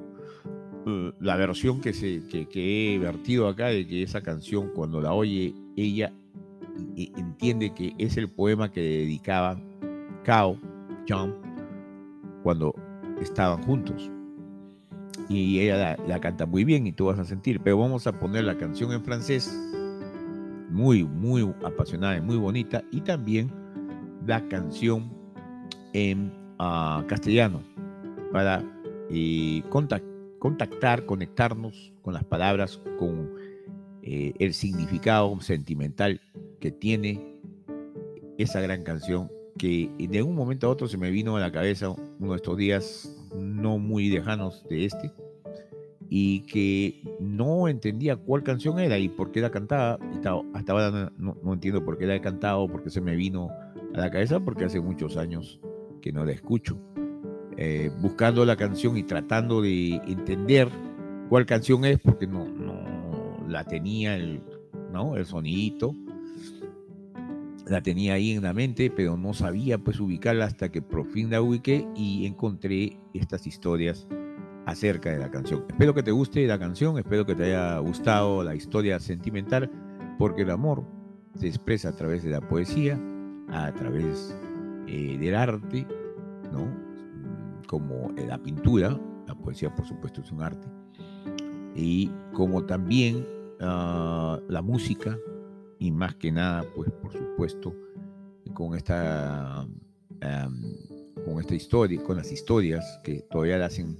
eh, 0.86 1.12
la 1.20 1.36
versión 1.36 1.80
que, 1.80 1.92
se, 1.92 2.22
que, 2.28 2.94
he 2.94 2.98
vertido 2.98 3.46
acá 3.46 3.66
de 3.66 3.86
que 3.86 4.02
esa 4.02 4.20
canción 4.20 4.70
cuando 4.74 5.00
la 5.00 5.12
oye 5.12 5.54
ella 5.76 6.12
entiende 6.96 7.72
que 7.72 7.94
es 7.98 8.16
el 8.16 8.28
poema 8.28 8.70
que 8.70 8.80
dedicaba 8.80 9.60
Cao, 10.24 10.58
John, 11.08 11.34
cuando 12.42 12.74
estaban 13.20 13.62
juntos. 13.62 14.10
Y 15.28 15.60
ella 15.60 15.96
la, 16.06 16.20
canta 16.20 16.46
muy 16.46 16.64
bien 16.64 16.86
y 16.86 16.92
tú 16.92 17.06
vas 17.06 17.18
a 17.18 17.24
sentir, 17.24 17.60
pero 17.60 17.78
vamos 17.78 18.06
a 18.06 18.18
poner 18.18 18.44
la 18.44 18.56
canción 18.56 18.92
en 18.92 19.02
francés, 19.02 19.52
muy, 20.70 21.04
muy 21.04 21.48
apasionada 21.64 22.16
y 22.16 22.20
muy 22.20 22.36
bonita, 22.36 22.82
y 22.90 23.00
también 23.00 23.61
la 24.26 24.46
canción 24.48 25.12
en 25.92 26.32
ah, 26.58 27.04
castellano 27.08 27.62
para 28.32 28.64
eh, 29.10 29.62
contactar, 29.68 31.04
conectarnos 31.06 31.92
con 32.02 32.14
las 32.14 32.24
palabras, 32.24 32.80
con 32.98 33.30
eh, 34.02 34.32
el 34.38 34.54
significado 34.54 35.38
sentimental 35.40 36.20
que 36.60 36.72
tiene 36.72 37.36
esa 38.38 38.60
gran 38.60 38.82
canción 38.82 39.30
que 39.58 39.90
de 39.98 40.22
un 40.22 40.34
momento 40.34 40.66
a 40.66 40.70
otro 40.70 40.88
se 40.88 40.96
me 40.96 41.10
vino 41.10 41.36
a 41.36 41.40
la 41.40 41.52
cabeza 41.52 41.90
uno 41.90 42.30
de 42.30 42.36
estos 42.36 42.56
días 42.56 43.16
no 43.36 43.78
muy 43.78 44.08
lejanos 44.08 44.66
de 44.68 44.86
este 44.86 45.12
y 46.08 46.40
que 46.40 47.00
no 47.20 47.68
entendía 47.68 48.16
cuál 48.16 48.42
canción 48.42 48.78
era 48.78 48.98
y 48.98 49.08
por 49.08 49.32
qué 49.32 49.40
la 49.40 49.50
cantaba. 49.50 49.98
hasta 50.52 50.72
ahora 50.72 51.12
no, 51.16 51.52
entiendo 51.52 51.84
por 51.84 51.96
qué 51.96 52.06
la 52.06 52.14
he 52.14 52.20
cantado, 52.20 52.68
por 52.68 52.82
qué 52.82 52.90
se 52.90 53.00
me 53.00 53.16
vino 53.16 53.48
a 53.94 54.00
la 54.00 54.10
cabeza, 54.10 54.40
porque 54.40 54.64
hace 54.64 54.80
muchos 54.80 55.16
años 55.16 55.60
que 56.00 56.12
no 56.12 56.24
la 56.24 56.32
escucho. 56.32 56.78
Eh, 57.56 57.90
buscando 58.00 58.44
la 58.44 58.56
canción 58.56 58.96
y 58.96 59.02
tratando 59.02 59.60
de 59.60 59.96
entender 60.06 60.68
cuál 61.28 61.46
canción 61.46 61.84
es, 61.84 61.98
porque 61.98 62.26
no, 62.26 62.48
no 62.48 63.46
la 63.48 63.64
tenía 63.64 64.16
el, 64.16 64.42
¿no? 64.92 65.16
el 65.16 65.26
sonidito 65.26 65.94
la 67.66 67.82
tenía 67.82 68.14
ahí 68.14 68.32
en 68.32 68.42
la 68.42 68.52
mente, 68.52 68.90
pero 68.90 69.16
no 69.16 69.32
sabía 69.34 69.78
pues 69.78 70.00
ubicarla 70.00 70.46
hasta 70.46 70.70
que 70.70 70.82
por 70.82 71.06
fin 71.06 71.30
la 71.30 71.40
ubiqué 71.40 71.86
y 71.96 72.26
encontré 72.26 72.98
estas 73.14 73.46
historias 73.46 74.06
acerca 74.66 75.10
de 75.10 75.18
la 75.18 75.30
canción. 75.30 75.64
Espero 75.68 75.94
que 75.94 76.02
te 76.02 76.10
guste 76.10 76.46
la 76.46 76.58
canción, 76.58 76.98
espero 76.98 77.24
que 77.24 77.34
te 77.34 77.44
haya 77.44 77.78
gustado 77.78 78.42
la 78.42 78.54
historia 78.54 78.98
sentimental, 79.00 79.70
porque 80.18 80.42
el 80.42 80.50
amor 80.50 80.84
se 81.36 81.48
expresa 81.48 81.88
a 81.88 81.96
través 81.96 82.22
de 82.22 82.30
la 82.30 82.40
poesía, 82.40 83.00
a 83.52 83.72
través 83.72 84.34
eh, 84.88 85.16
del 85.18 85.34
arte, 85.34 85.86
¿no? 86.52 86.66
Como 87.66 88.10
la 88.26 88.38
pintura, 88.38 88.98
la 89.26 89.34
poesía 89.34 89.74
por 89.74 89.86
supuesto 89.86 90.20
es 90.20 90.32
un 90.32 90.42
arte, 90.42 90.66
y 91.74 92.10
como 92.32 92.64
también 92.64 93.26
ah, 93.60 94.40
la 94.48 94.62
música, 94.62 95.16
y 95.78 95.90
más 95.90 96.14
que 96.16 96.32
nada, 96.32 96.64
pues 96.74 96.90
por 96.90 97.12
supuesto, 97.12 97.74
con 98.54 98.74
esta, 98.76 99.66
con 101.24 101.40
esta 101.40 101.54
historia, 101.54 102.02
con 102.02 102.16
las 102.16 102.30
historias 102.30 103.00
que 103.02 103.22
todavía 103.30 103.58
la 103.58 103.66
hacen 103.66 103.96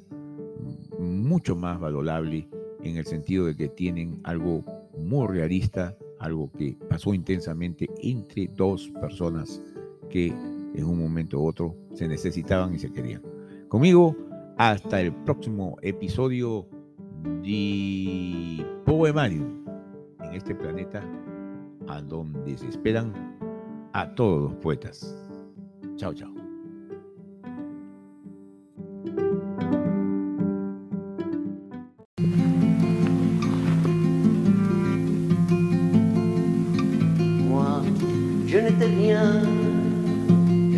mucho 0.99 1.57
más 1.57 1.81
valorable 1.81 2.49
en 2.83 2.97
el 2.97 3.07
sentido 3.07 3.47
de 3.47 3.57
que 3.57 3.69
tienen 3.69 4.21
algo 4.25 4.65
muy 4.97 5.27
realista, 5.27 5.97
algo 6.23 6.51
que 6.53 6.77
pasó 6.89 7.13
intensamente 7.13 7.89
entre 8.03 8.49
dos 8.49 8.91
personas 9.01 9.61
que 10.09 10.29
en 10.29 10.85
un 10.85 10.99
momento 10.99 11.41
u 11.41 11.47
otro 11.47 11.77
se 11.95 12.09
necesitaban 12.09 12.75
y 12.75 12.79
se 12.79 12.91
querían. 12.91 13.23
Conmigo, 13.69 14.17
hasta 14.57 15.01
el 15.01 15.13
próximo 15.25 15.77
episodio 15.83 16.67
de 17.43 18.65
Poemarium 18.85 19.65
en 20.23 20.35
este 20.35 20.55
planeta 20.55 21.03
a 21.89 22.01
donde 22.01 22.57
se 22.57 22.69
esperan 22.69 23.13
a 23.93 24.15
todos 24.15 24.51
los 24.51 24.55
poetas. 24.61 25.17
Chao, 25.97 26.15
chao. 26.15 26.42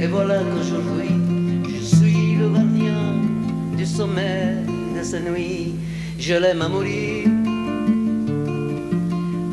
Et 0.01 0.07
voilà 0.07 0.39
qu'aujourd'hui, 0.39 1.15
je 1.69 1.97
suis 1.97 2.35
le 2.37 2.49
gardien 2.49 3.23
du 3.77 3.87
sommet 3.87 4.57
de 4.97 5.03
cette 5.03 5.31
nuit. 5.31 5.75
Je 6.19 6.35
l'aime 6.35 6.63
à 6.63 6.69
mourir. 6.69 7.29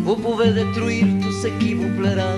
Vous 0.03 0.15
pouvez 0.15 0.51
détruire 0.51 1.05
tout 1.21 1.31
ce 1.31 1.47
qui 1.59 1.73
vous 1.75 1.89
plaira. 1.97 2.33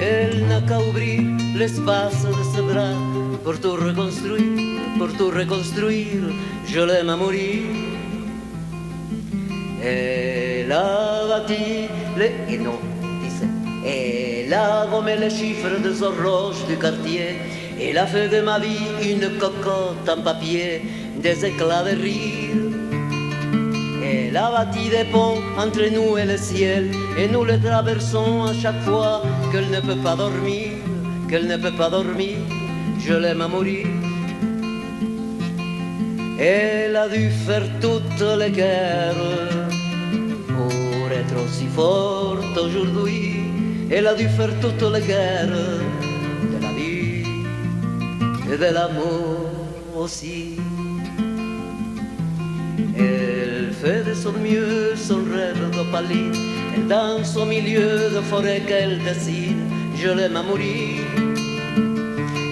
Elle 0.00 0.46
n'a 0.48 0.60
qu'à 0.60 0.78
ouvrir 0.80 1.22
l'espace 1.56 2.24
de 2.24 2.44
ses 2.54 2.62
bras 2.62 2.94
pour 3.42 3.58
tout 3.58 3.72
reconstruire, 3.72 4.80
pour 4.98 5.12
tout 5.16 5.30
reconstruire. 5.30 6.24
Je 6.66 6.80
l'aime 6.80 7.08
à 7.08 7.16
mourir. 7.16 7.62
Elle 9.82 10.70
a 10.72 11.26
bâti 11.28 11.88
les... 12.18 12.32
Et 12.54 12.58
non, 12.58 12.78
dice. 13.22 14.27
A 14.50 14.86
gommé 14.86 15.16
les 15.16 15.28
chiffres 15.28 15.78
des 15.82 16.02
horloges 16.02 16.64
du 16.66 16.76
quartier. 16.78 17.36
Elle 17.78 17.98
a 17.98 18.06
fait 18.06 18.28
de 18.28 18.40
ma 18.40 18.58
vie 18.58 19.12
une 19.12 19.38
cocotte 19.38 20.08
en 20.08 20.22
papier, 20.22 20.82
des 21.22 21.44
éclats 21.44 21.84
de 21.84 22.00
rire. 22.00 22.56
Elle 24.02 24.36
a 24.36 24.50
bâti 24.50 24.88
des 24.88 25.04
ponts 25.12 25.42
entre 25.58 25.84
nous 25.92 26.16
et 26.16 26.24
le 26.24 26.38
ciel, 26.38 26.90
et 27.18 27.28
nous 27.28 27.44
les 27.44 27.60
traversons 27.60 28.44
à 28.44 28.54
chaque 28.54 28.80
fois 28.84 29.22
qu'elle 29.52 29.68
ne 29.70 29.80
peut 29.80 30.02
pas 30.02 30.16
dormir, 30.16 30.68
qu'elle 31.28 31.46
ne 31.46 31.56
peut 31.58 31.76
pas 31.76 31.90
dormir. 31.90 32.38
Je 32.98 33.14
l'aime 33.14 33.42
à 33.42 33.48
mourir. 33.48 33.86
Elle 36.40 36.96
a 36.96 37.06
dû 37.08 37.28
faire 37.46 37.68
toutes 37.82 38.24
les 38.38 38.50
guerres 38.50 39.14
pour 40.48 41.12
être 41.12 41.36
aussi 41.44 41.66
forte 41.66 42.56
aujourd'hui. 42.56 43.38
Elle 43.90 44.06
a 44.06 44.14
dû 44.14 44.28
faire 44.28 44.50
toutes 44.60 44.82
les 44.92 45.00
guerres 45.00 45.46
de 45.46 46.62
la 46.62 46.72
vie 46.72 47.24
et 48.52 48.56
de 48.58 48.74
l'amour 48.74 49.48
aussi. 49.96 50.56
Elle 52.98 53.72
fait 53.72 54.04
de 54.04 54.12
son 54.12 54.32
mieux 54.32 54.94
son 54.94 55.20
rêve 55.34 55.70
d'opaline. 55.74 56.34
Elle 56.76 56.86
danse 56.86 57.34
au 57.36 57.46
milieu 57.46 58.10
de 58.14 58.20
forêts 58.20 58.60
qu'elle 58.66 59.02
dessine. 59.04 59.64
Je 59.96 60.10
l'aime 60.10 60.36
à 60.36 60.42
mourir. 60.42 61.00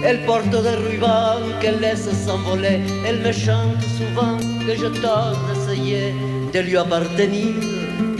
Elle 0.03 0.25
porte 0.25 0.49
des 0.49 0.77
rubans 0.87 1.42
qu'elle 1.61 1.81
laisse 1.81 2.09
s'envoler. 2.25 2.81
Elle 3.07 3.20
me 3.20 3.33
chante 3.33 3.83
souvent 3.99 4.38
que 4.66 4.75
je 4.75 4.87
tente 5.03 5.37
d'essayer 5.49 6.14
de 6.55 6.61
lui 6.61 6.79
appartenir, 6.79 7.53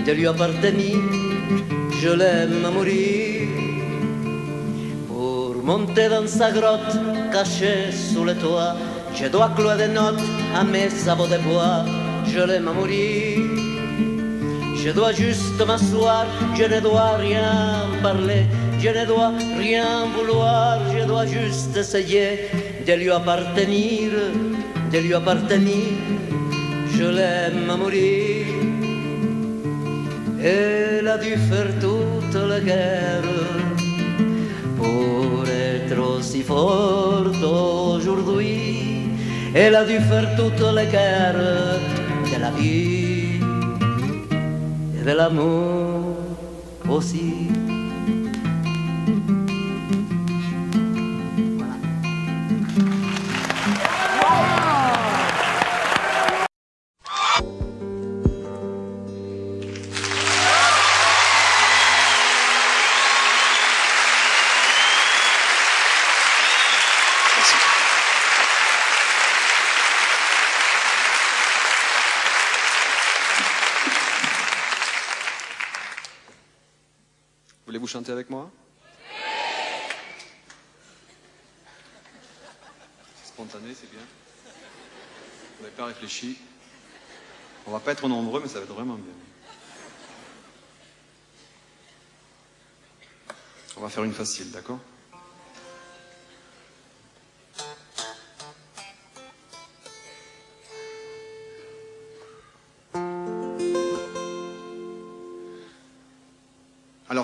de 0.07 0.12
lui 0.12 0.26
appartenir. 0.26 1.15
Je 2.03 2.11
l'aime 2.11 2.65
à 2.65 2.71
mourir. 2.71 3.49
Pour 5.09 5.55
monter 5.65 6.09
dans 6.09 6.27
sa 6.27 6.51
grotte 6.51 6.97
cachée 7.33 7.91
sous 7.91 8.25
le 8.25 8.35
toit, 8.35 8.75
je 9.15 9.27
dois 9.29 9.51
clouer 9.57 9.77
des 9.79 9.89
notes 9.89 10.29
à 10.55 10.63
mes 10.63 10.91
sabots 10.91 11.27
de 11.27 11.39
bois. 11.39 11.85
Je 12.27 12.41
l'aime 12.41 12.69
à 12.69 12.73
mourir. 12.73 13.39
Je 14.87 14.91
dois 14.93 15.13
juste 15.13 15.61
m'asseoir, 15.67 16.27
je 16.55 16.65
ne 16.65 16.81
dois 16.81 17.17
rien 17.17 17.89
parler, 18.03 18.45
je 18.79 18.89
ne 18.91 19.05
dois 19.05 19.33
rien 19.59 20.07
vouloir, 20.15 20.79
je 20.95 21.05
dois 21.05 21.27
juste 21.27 21.77
essayer 21.77 22.51
de 22.87 22.93
lui 22.93 23.11
appartenir, 23.11 24.11
de 24.93 24.99
lui 24.99 25.15
appartenir. 25.15 25.87
Je 26.97 27.05
l'aime 27.05 27.69
à 27.69 27.77
mourir. 27.77 28.47
stati 31.16 31.35
per 31.48 31.72
tutta 31.81 32.44
la 32.44 32.61
guerra 32.61 33.74
pure 34.76 35.85
troppo 35.88 36.20
forte 36.44 37.44
oggi 37.44 38.09
e 39.52 39.74
a 39.74 39.83
dû 39.83 39.96
per 40.09 40.35
tutta 40.37 40.70
la 40.72 40.85
guerra 40.85 41.79
della 42.31 42.50
vita 42.50 43.46
e 44.94 45.02
dell'amore 45.02 46.14
così. 46.85 47.46
Avec 78.12 78.31
moi? 78.31 78.51
Spontané, 83.25 83.75
c'est 83.75 83.90
bien. 83.90 84.01
Vous 85.57 85.64
n'avez 85.64 85.75
pas 85.75 85.87
réfléchi. 85.87 86.38
On 87.66 87.71
va 87.71 87.81
pas 87.81 87.92
être 87.92 88.09
nombreux, 88.09 88.40
mais 88.40 88.49
ça 88.49 88.59
va 88.59 88.64
être 88.64 88.73
vraiment 88.73 88.95
bien. 88.95 89.14
On 93.77 93.81
va 93.81 93.88
faire 93.88 94.05
une 94.05 94.14
facile, 94.14 94.51
d'accord? 94.53 94.81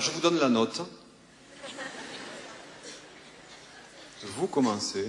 Je 0.03 0.11
vous 0.11 0.21
donne 0.21 0.41
la 0.41 0.49
note. 0.49 0.83
Vous 4.25 4.49
commencez 4.49 5.09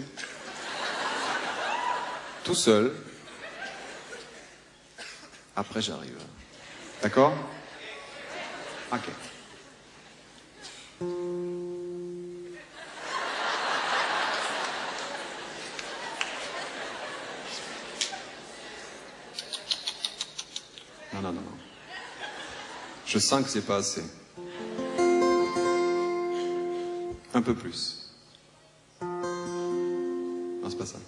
tout 2.43 2.53
seul. 2.53 2.93
Après, 5.55 5.81
j'arrive. 5.81 6.19
D'accord? 7.01 7.33
Ok. 8.91 9.09
Non, 21.13 21.21
non, 21.21 21.31
non. 21.31 21.41
Je 23.07 23.17
sens 23.17 23.43
que 23.43 23.49
c'est 23.49 23.61
pas 23.61 23.77
assez. 23.77 24.03
Un 27.35 27.41
peu 27.41 27.55
plus. 27.55 28.11
Non, 29.01 30.69
c'est 30.69 30.77
pas 30.77 30.85
ça. 30.85 30.99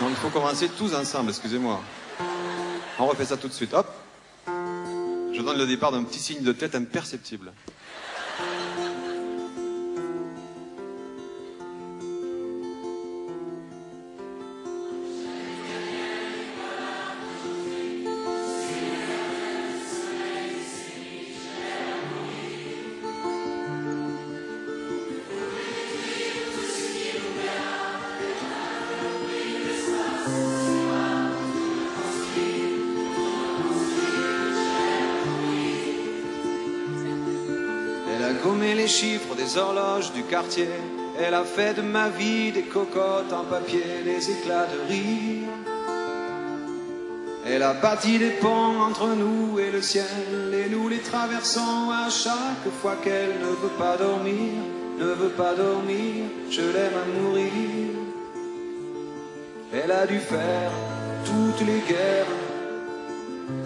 Non, 0.00 0.10
il 0.10 0.16
faut 0.16 0.28
commencer 0.28 0.68
tous 0.68 0.94
ensemble, 0.94 1.30
excusez-moi. 1.30 1.80
On 2.98 3.06
refait 3.06 3.24
ça 3.24 3.38
tout 3.38 3.48
de 3.48 3.52
suite. 3.54 3.72
Hop. 3.72 3.86
Je 4.46 5.40
donne 5.40 5.56
le 5.56 5.66
départ 5.66 5.92
d'un 5.92 6.04
petit 6.04 6.18
signe 6.18 6.42
de 6.42 6.52
tête 6.52 6.74
imperceptible. 6.74 7.52
Elle 41.20 41.34
a 41.34 41.44
fait 41.44 41.74
de 41.74 41.82
ma 41.82 42.08
vie 42.08 42.52
des 42.52 42.62
cocottes 42.62 43.32
en 43.32 43.44
papier, 43.44 44.02
des 44.04 44.30
éclats 44.30 44.66
de 44.66 44.92
rire. 44.92 45.48
Elle 47.46 47.62
a 47.62 47.74
bâti 47.74 48.18
des 48.18 48.30
ponts 48.30 48.80
entre 48.80 49.08
nous 49.08 49.58
et 49.58 49.70
le 49.70 49.82
ciel, 49.82 50.04
et 50.52 50.70
nous 50.70 50.88
les 50.88 51.00
traversons 51.00 51.90
à 51.90 52.08
chaque 52.08 52.72
fois 52.80 52.96
qu'elle 53.02 53.34
ne 53.40 53.52
veut 53.62 53.76
pas 53.78 53.96
dormir, 53.96 54.52
ne 54.98 55.06
veut 55.06 55.30
pas 55.30 55.54
dormir, 55.54 56.24
je 56.50 56.62
l'aime 56.62 56.98
à 57.02 57.20
mourir. 57.20 57.52
Elle 59.72 59.90
a 59.90 60.06
dû 60.06 60.18
faire 60.18 60.70
toutes 61.24 61.66
les 61.66 61.80
guerres 61.80 62.26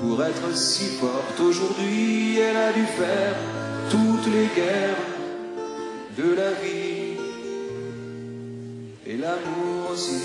pour 0.01 0.23
être 0.25 0.57
si 0.57 0.97
forte 0.97 1.38
aujourd'hui, 1.40 2.38
elle 2.38 2.57
a 2.57 2.73
dû 2.73 2.85
faire 2.87 3.35
toutes 3.90 4.33
les 4.33 4.47
guerres 4.55 5.12
de 6.16 6.35
la 6.35 6.53
vie 6.53 7.16
et 9.07 9.16
l'amour 9.16 9.90
aussi. 9.92 10.22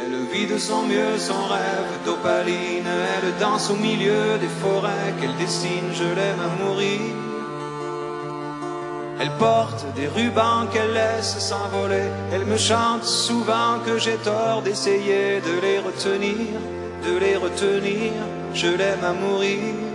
Elle 0.00 0.16
vit 0.32 0.46
de 0.46 0.58
son 0.58 0.82
mieux 0.82 1.18
son 1.18 1.44
rêve 1.46 1.92
d'opaline, 2.04 2.86
elle 2.86 3.38
danse 3.38 3.70
au 3.70 3.76
milieu 3.76 4.38
des 4.40 4.48
forêts 4.62 5.14
qu'elle 5.20 5.36
dessine, 5.36 5.90
je 5.92 6.04
l'aime 6.04 6.40
à 6.40 6.64
mourir. 6.64 7.00
Elle 9.20 9.32
porte 9.38 9.84
des 9.94 10.06
rubans 10.08 10.66
qu'elle 10.72 10.92
laisse 10.92 11.38
s'envoler. 11.38 12.08
Elle 12.32 12.46
me 12.46 12.56
chante 12.56 13.04
souvent 13.04 13.80
que 13.84 13.98
j'ai 13.98 14.16
tort 14.16 14.62
d'essayer 14.62 15.40
de 15.40 15.60
les 15.60 15.78
retenir, 15.80 16.46
de 17.04 17.18
les 17.18 17.36
retenir. 17.36 18.12
Je 18.54 18.68
l'aime 18.68 19.04
à 19.04 19.12
mourir. 19.12 19.87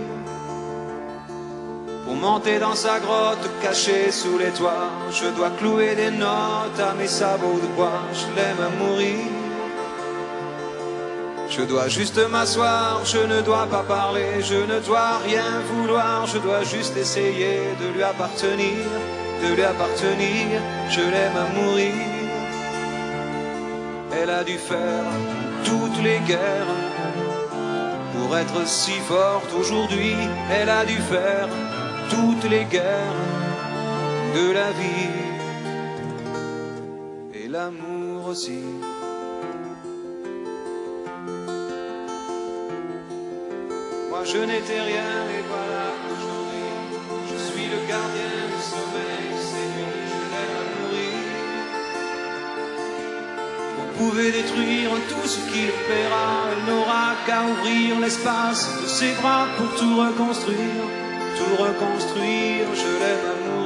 Pour 2.14 2.30
monter 2.30 2.60
dans 2.60 2.76
sa 2.76 3.00
grotte 3.00 3.50
cachée 3.60 4.12
sous 4.12 4.38
les 4.38 4.50
toits, 4.50 4.88
je 5.10 5.26
dois 5.36 5.50
clouer 5.58 5.96
des 5.96 6.12
notes 6.12 6.78
à 6.78 6.94
mes 6.94 7.08
sabots 7.08 7.58
de 7.60 7.66
bois. 7.74 8.02
Je 8.12 8.26
l'aime 8.36 8.60
à 8.60 8.70
mourir. 8.80 9.26
Je 11.50 11.62
dois 11.62 11.88
juste 11.88 12.20
m'asseoir, 12.30 13.04
je 13.04 13.18
ne 13.18 13.42
dois 13.42 13.66
pas 13.66 13.82
parler, 13.82 14.40
je 14.40 14.54
ne 14.54 14.78
dois 14.78 15.18
rien 15.26 15.60
vouloir, 15.72 16.24
je 16.28 16.38
dois 16.38 16.62
juste 16.62 16.96
essayer 16.96 17.58
de 17.80 17.92
lui 17.92 18.04
appartenir, 18.04 18.84
de 19.42 19.52
lui 19.52 19.64
appartenir, 19.64 20.60
je 20.90 21.00
l'aime 21.00 21.36
à 21.36 21.48
mourir. 21.58 21.94
Elle 24.16 24.30
a 24.30 24.44
dû 24.44 24.56
faire 24.56 25.04
toutes 25.64 26.00
les 26.00 26.20
guerres 26.20 26.74
pour 28.16 28.36
être 28.36 28.66
si 28.66 28.92
forte 29.00 29.52
aujourd'hui, 29.58 30.14
elle 30.50 30.68
a 30.68 30.84
dû 30.84 30.98
faire 30.98 31.48
toutes 32.10 32.50
les 32.50 32.64
guerres 32.64 33.22
de 34.34 34.52
la 34.52 34.70
vie 34.72 35.20
et 37.34 37.48
l'amour 37.48 38.28
aussi. 38.28 38.62
Moi 44.10 44.22
je 44.24 44.38
n'étais 44.38 44.80
rien 44.80 45.12
et 45.36 45.42
voilà 45.52 45.86
aujourd'hui 46.12 46.68
je 47.30 47.36
suis 47.46 47.66
le 47.74 47.80
gardien 47.88 48.34
du 48.52 48.60
sommeil, 48.72 49.26
nuits 49.74 50.08
je 50.12 50.20
l'aime 50.32 50.56
à 50.62 50.66
mourir. 50.74 51.18
Vous 53.76 53.88
pouvez 53.98 54.28
détruire 54.32 54.90
tout 55.10 55.26
ce 55.28 55.40
qu'il 55.50 55.70
plaira, 55.86 56.30
elle 56.50 56.64
n'aura 56.72 57.06
qu'à 57.26 57.40
ouvrir 57.52 58.00
l'espace 58.00 58.62
de 58.82 58.86
ses 58.86 59.12
bras 59.20 59.46
pour 59.56 59.70
tout 59.78 59.96
reconstruire, 59.96 60.84
tout 61.44 61.62
reconstruire, 61.62 62.66
je 62.74 62.90
l'aime 63.00 63.26
à 63.30 63.63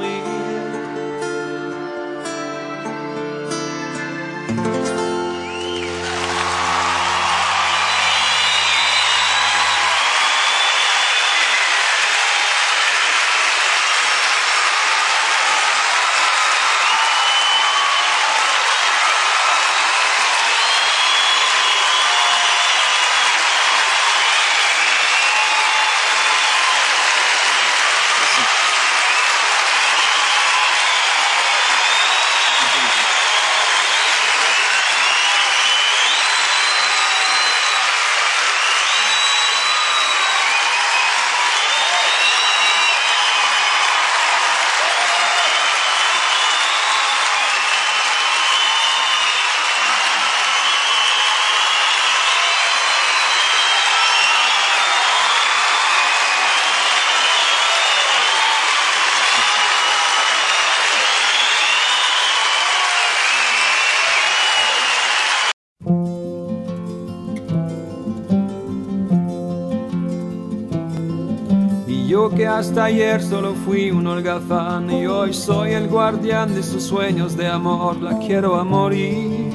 hasta 72.49 72.85
ayer 72.85 73.21
solo 73.21 73.53
fui 73.53 73.91
un 73.91 74.07
holgazán 74.07 74.89
y 74.89 75.05
hoy 75.05 75.33
soy 75.33 75.73
el 75.73 75.87
guardián 75.87 76.53
de 76.53 76.63
sus 76.63 76.83
sueños 76.83 77.37
de 77.37 77.47
amor, 77.47 78.01
la 78.01 78.17
quiero 78.17 78.55
a 78.55 78.63
morir. 78.63 79.49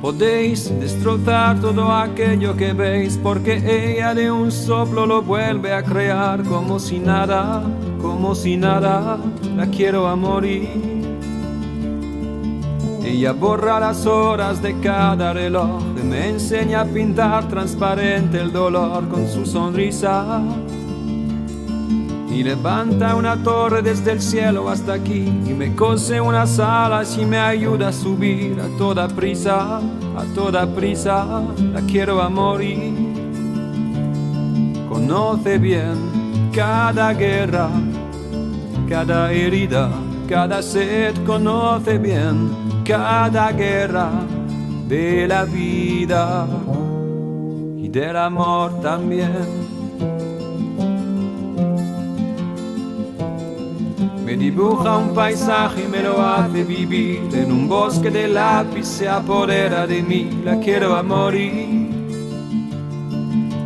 Podéis 0.00 0.68
destrozar 0.80 1.60
todo 1.60 1.92
aquello 1.92 2.56
que 2.56 2.72
veis 2.72 3.18
porque 3.22 3.54
ella 3.54 4.14
de 4.14 4.32
un 4.32 4.50
soplo 4.50 5.06
lo 5.06 5.22
vuelve 5.22 5.72
a 5.72 5.82
crear 5.84 6.42
como 6.42 6.80
si 6.80 6.98
nada, 6.98 7.62
como 8.00 8.34
si 8.34 8.56
nada, 8.56 9.18
la 9.56 9.66
quiero 9.66 10.08
a 10.08 10.16
morir. 10.16 11.02
Ella 13.04 13.32
borra 13.32 13.78
las 13.78 14.06
horas 14.06 14.60
de 14.60 14.78
cada 14.80 15.32
reloj, 15.32 15.82
me 16.04 16.28
enseña 16.30 16.82
a 16.82 16.84
pintar 16.84 17.48
transparente 17.48 18.40
el 18.40 18.52
dolor 18.52 19.08
con 19.08 19.28
su 19.28 19.46
sonrisa. 19.46 20.42
Y 22.32 22.42
levanta 22.42 23.14
una 23.14 23.36
torre 23.42 23.82
desde 23.82 24.12
el 24.12 24.22
cielo 24.22 24.70
hasta 24.70 24.94
aquí 24.94 25.26
y 25.46 25.52
me 25.52 25.74
cose 25.74 26.18
unas 26.18 26.58
alas 26.58 27.18
y 27.18 27.26
me 27.26 27.38
ayuda 27.38 27.88
a 27.88 27.92
subir 27.92 28.58
a 28.58 28.78
toda 28.78 29.06
prisa, 29.06 29.78
a 29.78 30.24
toda 30.34 30.66
prisa, 30.66 31.42
la 31.72 31.80
quiero 31.82 32.22
a 32.22 32.30
morir. 32.30 32.94
Conoce 34.88 35.58
bien 35.58 36.50
cada 36.54 37.12
guerra, 37.12 37.68
cada 38.88 39.30
herida, 39.30 39.90
cada 40.26 40.62
sed, 40.62 41.14
conoce 41.26 41.98
bien 41.98 42.50
cada 42.84 43.52
guerra 43.52 44.10
de 44.88 45.28
la 45.28 45.44
vida 45.44 46.46
y 47.76 47.88
del 47.88 48.16
amor 48.16 48.80
también. 48.80 49.61
Me 54.32 54.38
dibuja 54.38 54.96
un 54.96 55.12
paisaje 55.12 55.84
y 55.84 55.88
me 55.88 56.02
lo 56.02 56.18
hace 56.22 56.64
vivir 56.64 57.28
en 57.34 57.52
un 57.52 57.68
bosque 57.68 58.10
de 58.10 58.28
lápiz, 58.28 58.86
se 58.86 59.06
apodera 59.06 59.86
de 59.86 60.02
mí, 60.02 60.40
la 60.42 60.58
quiero 60.58 60.96
a 60.96 61.02
morir. 61.02 61.90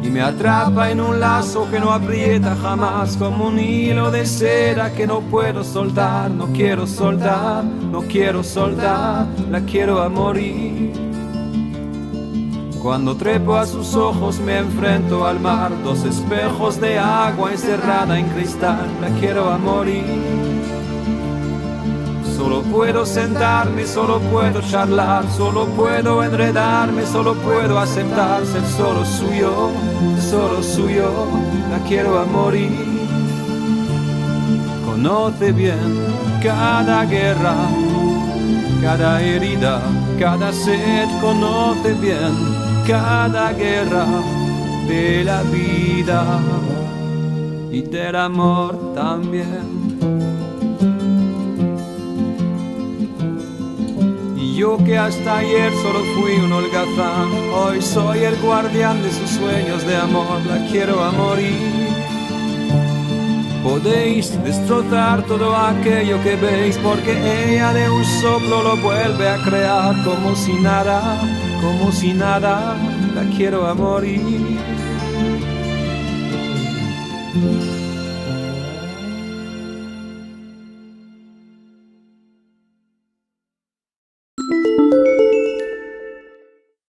Y 0.02 0.08
me 0.08 0.20
atrapa 0.20 0.90
en 0.90 1.00
un 1.00 1.20
lazo 1.20 1.68
que 1.70 1.78
no 1.78 1.92
aprieta 1.92 2.56
jamás, 2.56 3.16
como 3.16 3.46
un 3.46 3.60
hilo 3.60 4.10
de 4.10 4.26
seda 4.26 4.92
que 4.92 5.06
no 5.06 5.20
puedo 5.20 5.62
soltar, 5.62 6.32
no 6.32 6.46
quiero 6.46 6.84
soltar, 6.84 7.62
no 7.62 8.00
quiero 8.00 8.42
soltar, 8.42 9.28
la 9.48 9.60
quiero 9.60 10.02
a 10.02 10.08
morir. 10.08 10.92
Cuando 12.82 13.16
trepo 13.16 13.54
a 13.54 13.66
sus 13.66 13.94
ojos 13.94 14.40
me 14.40 14.58
enfrento 14.58 15.24
al 15.26 15.38
mar, 15.38 15.70
dos 15.84 16.04
espejos 16.04 16.80
de 16.80 16.98
agua 16.98 17.52
encerrada 17.52 18.18
en 18.18 18.26
cristal, 18.30 18.88
la 19.00 19.10
quiero 19.20 19.48
a 19.48 19.58
morir. 19.58 20.45
Solo 22.36 22.60
puedo 22.62 23.06
sentarme, 23.06 23.86
solo 23.86 24.20
puedo 24.20 24.60
charlar, 24.60 25.24
solo 25.30 25.64
puedo 25.68 26.22
enredarme, 26.22 27.06
solo 27.06 27.34
puedo 27.34 27.78
aceptar 27.78 28.44
ser 28.44 28.62
solo 28.76 29.06
suyo, 29.06 29.70
solo 30.20 30.62
suyo, 30.62 31.10
la 31.70 31.78
quiero 31.88 32.18
a 32.18 32.26
morir. 32.26 32.70
Conoce 34.84 35.50
bien 35.52 36.04
cada 36.42 37.06
guerra, 37.06 37.54
cada 38.82 39.22
herida, 39.22 39.80
cada 40.18 40.52
sed, 40.52 41.08
conoce 41.22 41.94
bien 41.94 42.34
cada 42.86 43.52
guerra 43.54 44.06
de 44.86 45.24
la 45.24 45.42
vida 45.42 46.38
y 47.70 47.80
del 47.80 48.14
amor 48.14 48.94
también. 48.94 49.75
Yo 54.56 54.78
que 54.78 54.96
hasta 54.96 55.36
ayer 55.36 55.70
solo 55.82 56.02
fui 56.14 56.32
un 56.36 56.50
holgazán, 56.50 57.30
hoy 57.52 57.82
soy 57.82 58.20
el 58.20 58.36
guardián 58.36 59.02
de 59.02 59.10
sus 59.10 59.28
sueños 59.32 59.86
de 59.86 59.94
amor, 59.94 60.40
la 60.46 60.66
quiero 60.70 61.04
a 61.04 61.12
morir. 61.12 61.90
Podéis 63.62 64.42
destrozar 64.42 65.26
todo 65.26 65.54
aquello 65.54 66.22
que 66.22 66.36
veis, 66.36 66.78
porque 66.78 67.12
ella 67.12 67.74
de 67.74 67.90
un 67.90 68.02
soplo 68.02 68.62
lo 68.62 68.76
vuelve 68.78 69.28
a 69.28 69.36
crear 69.44 70.02
como 70.02 70.34
si 70.34 70.54
nada, 70.54 71.20
como 71.60 71.92
si 71.92 72.14
nada, 72.14 72.78
la 73.14 73.24
quiero 73.36 73.66
a 73.66 73.74
morir. 73.74 74.45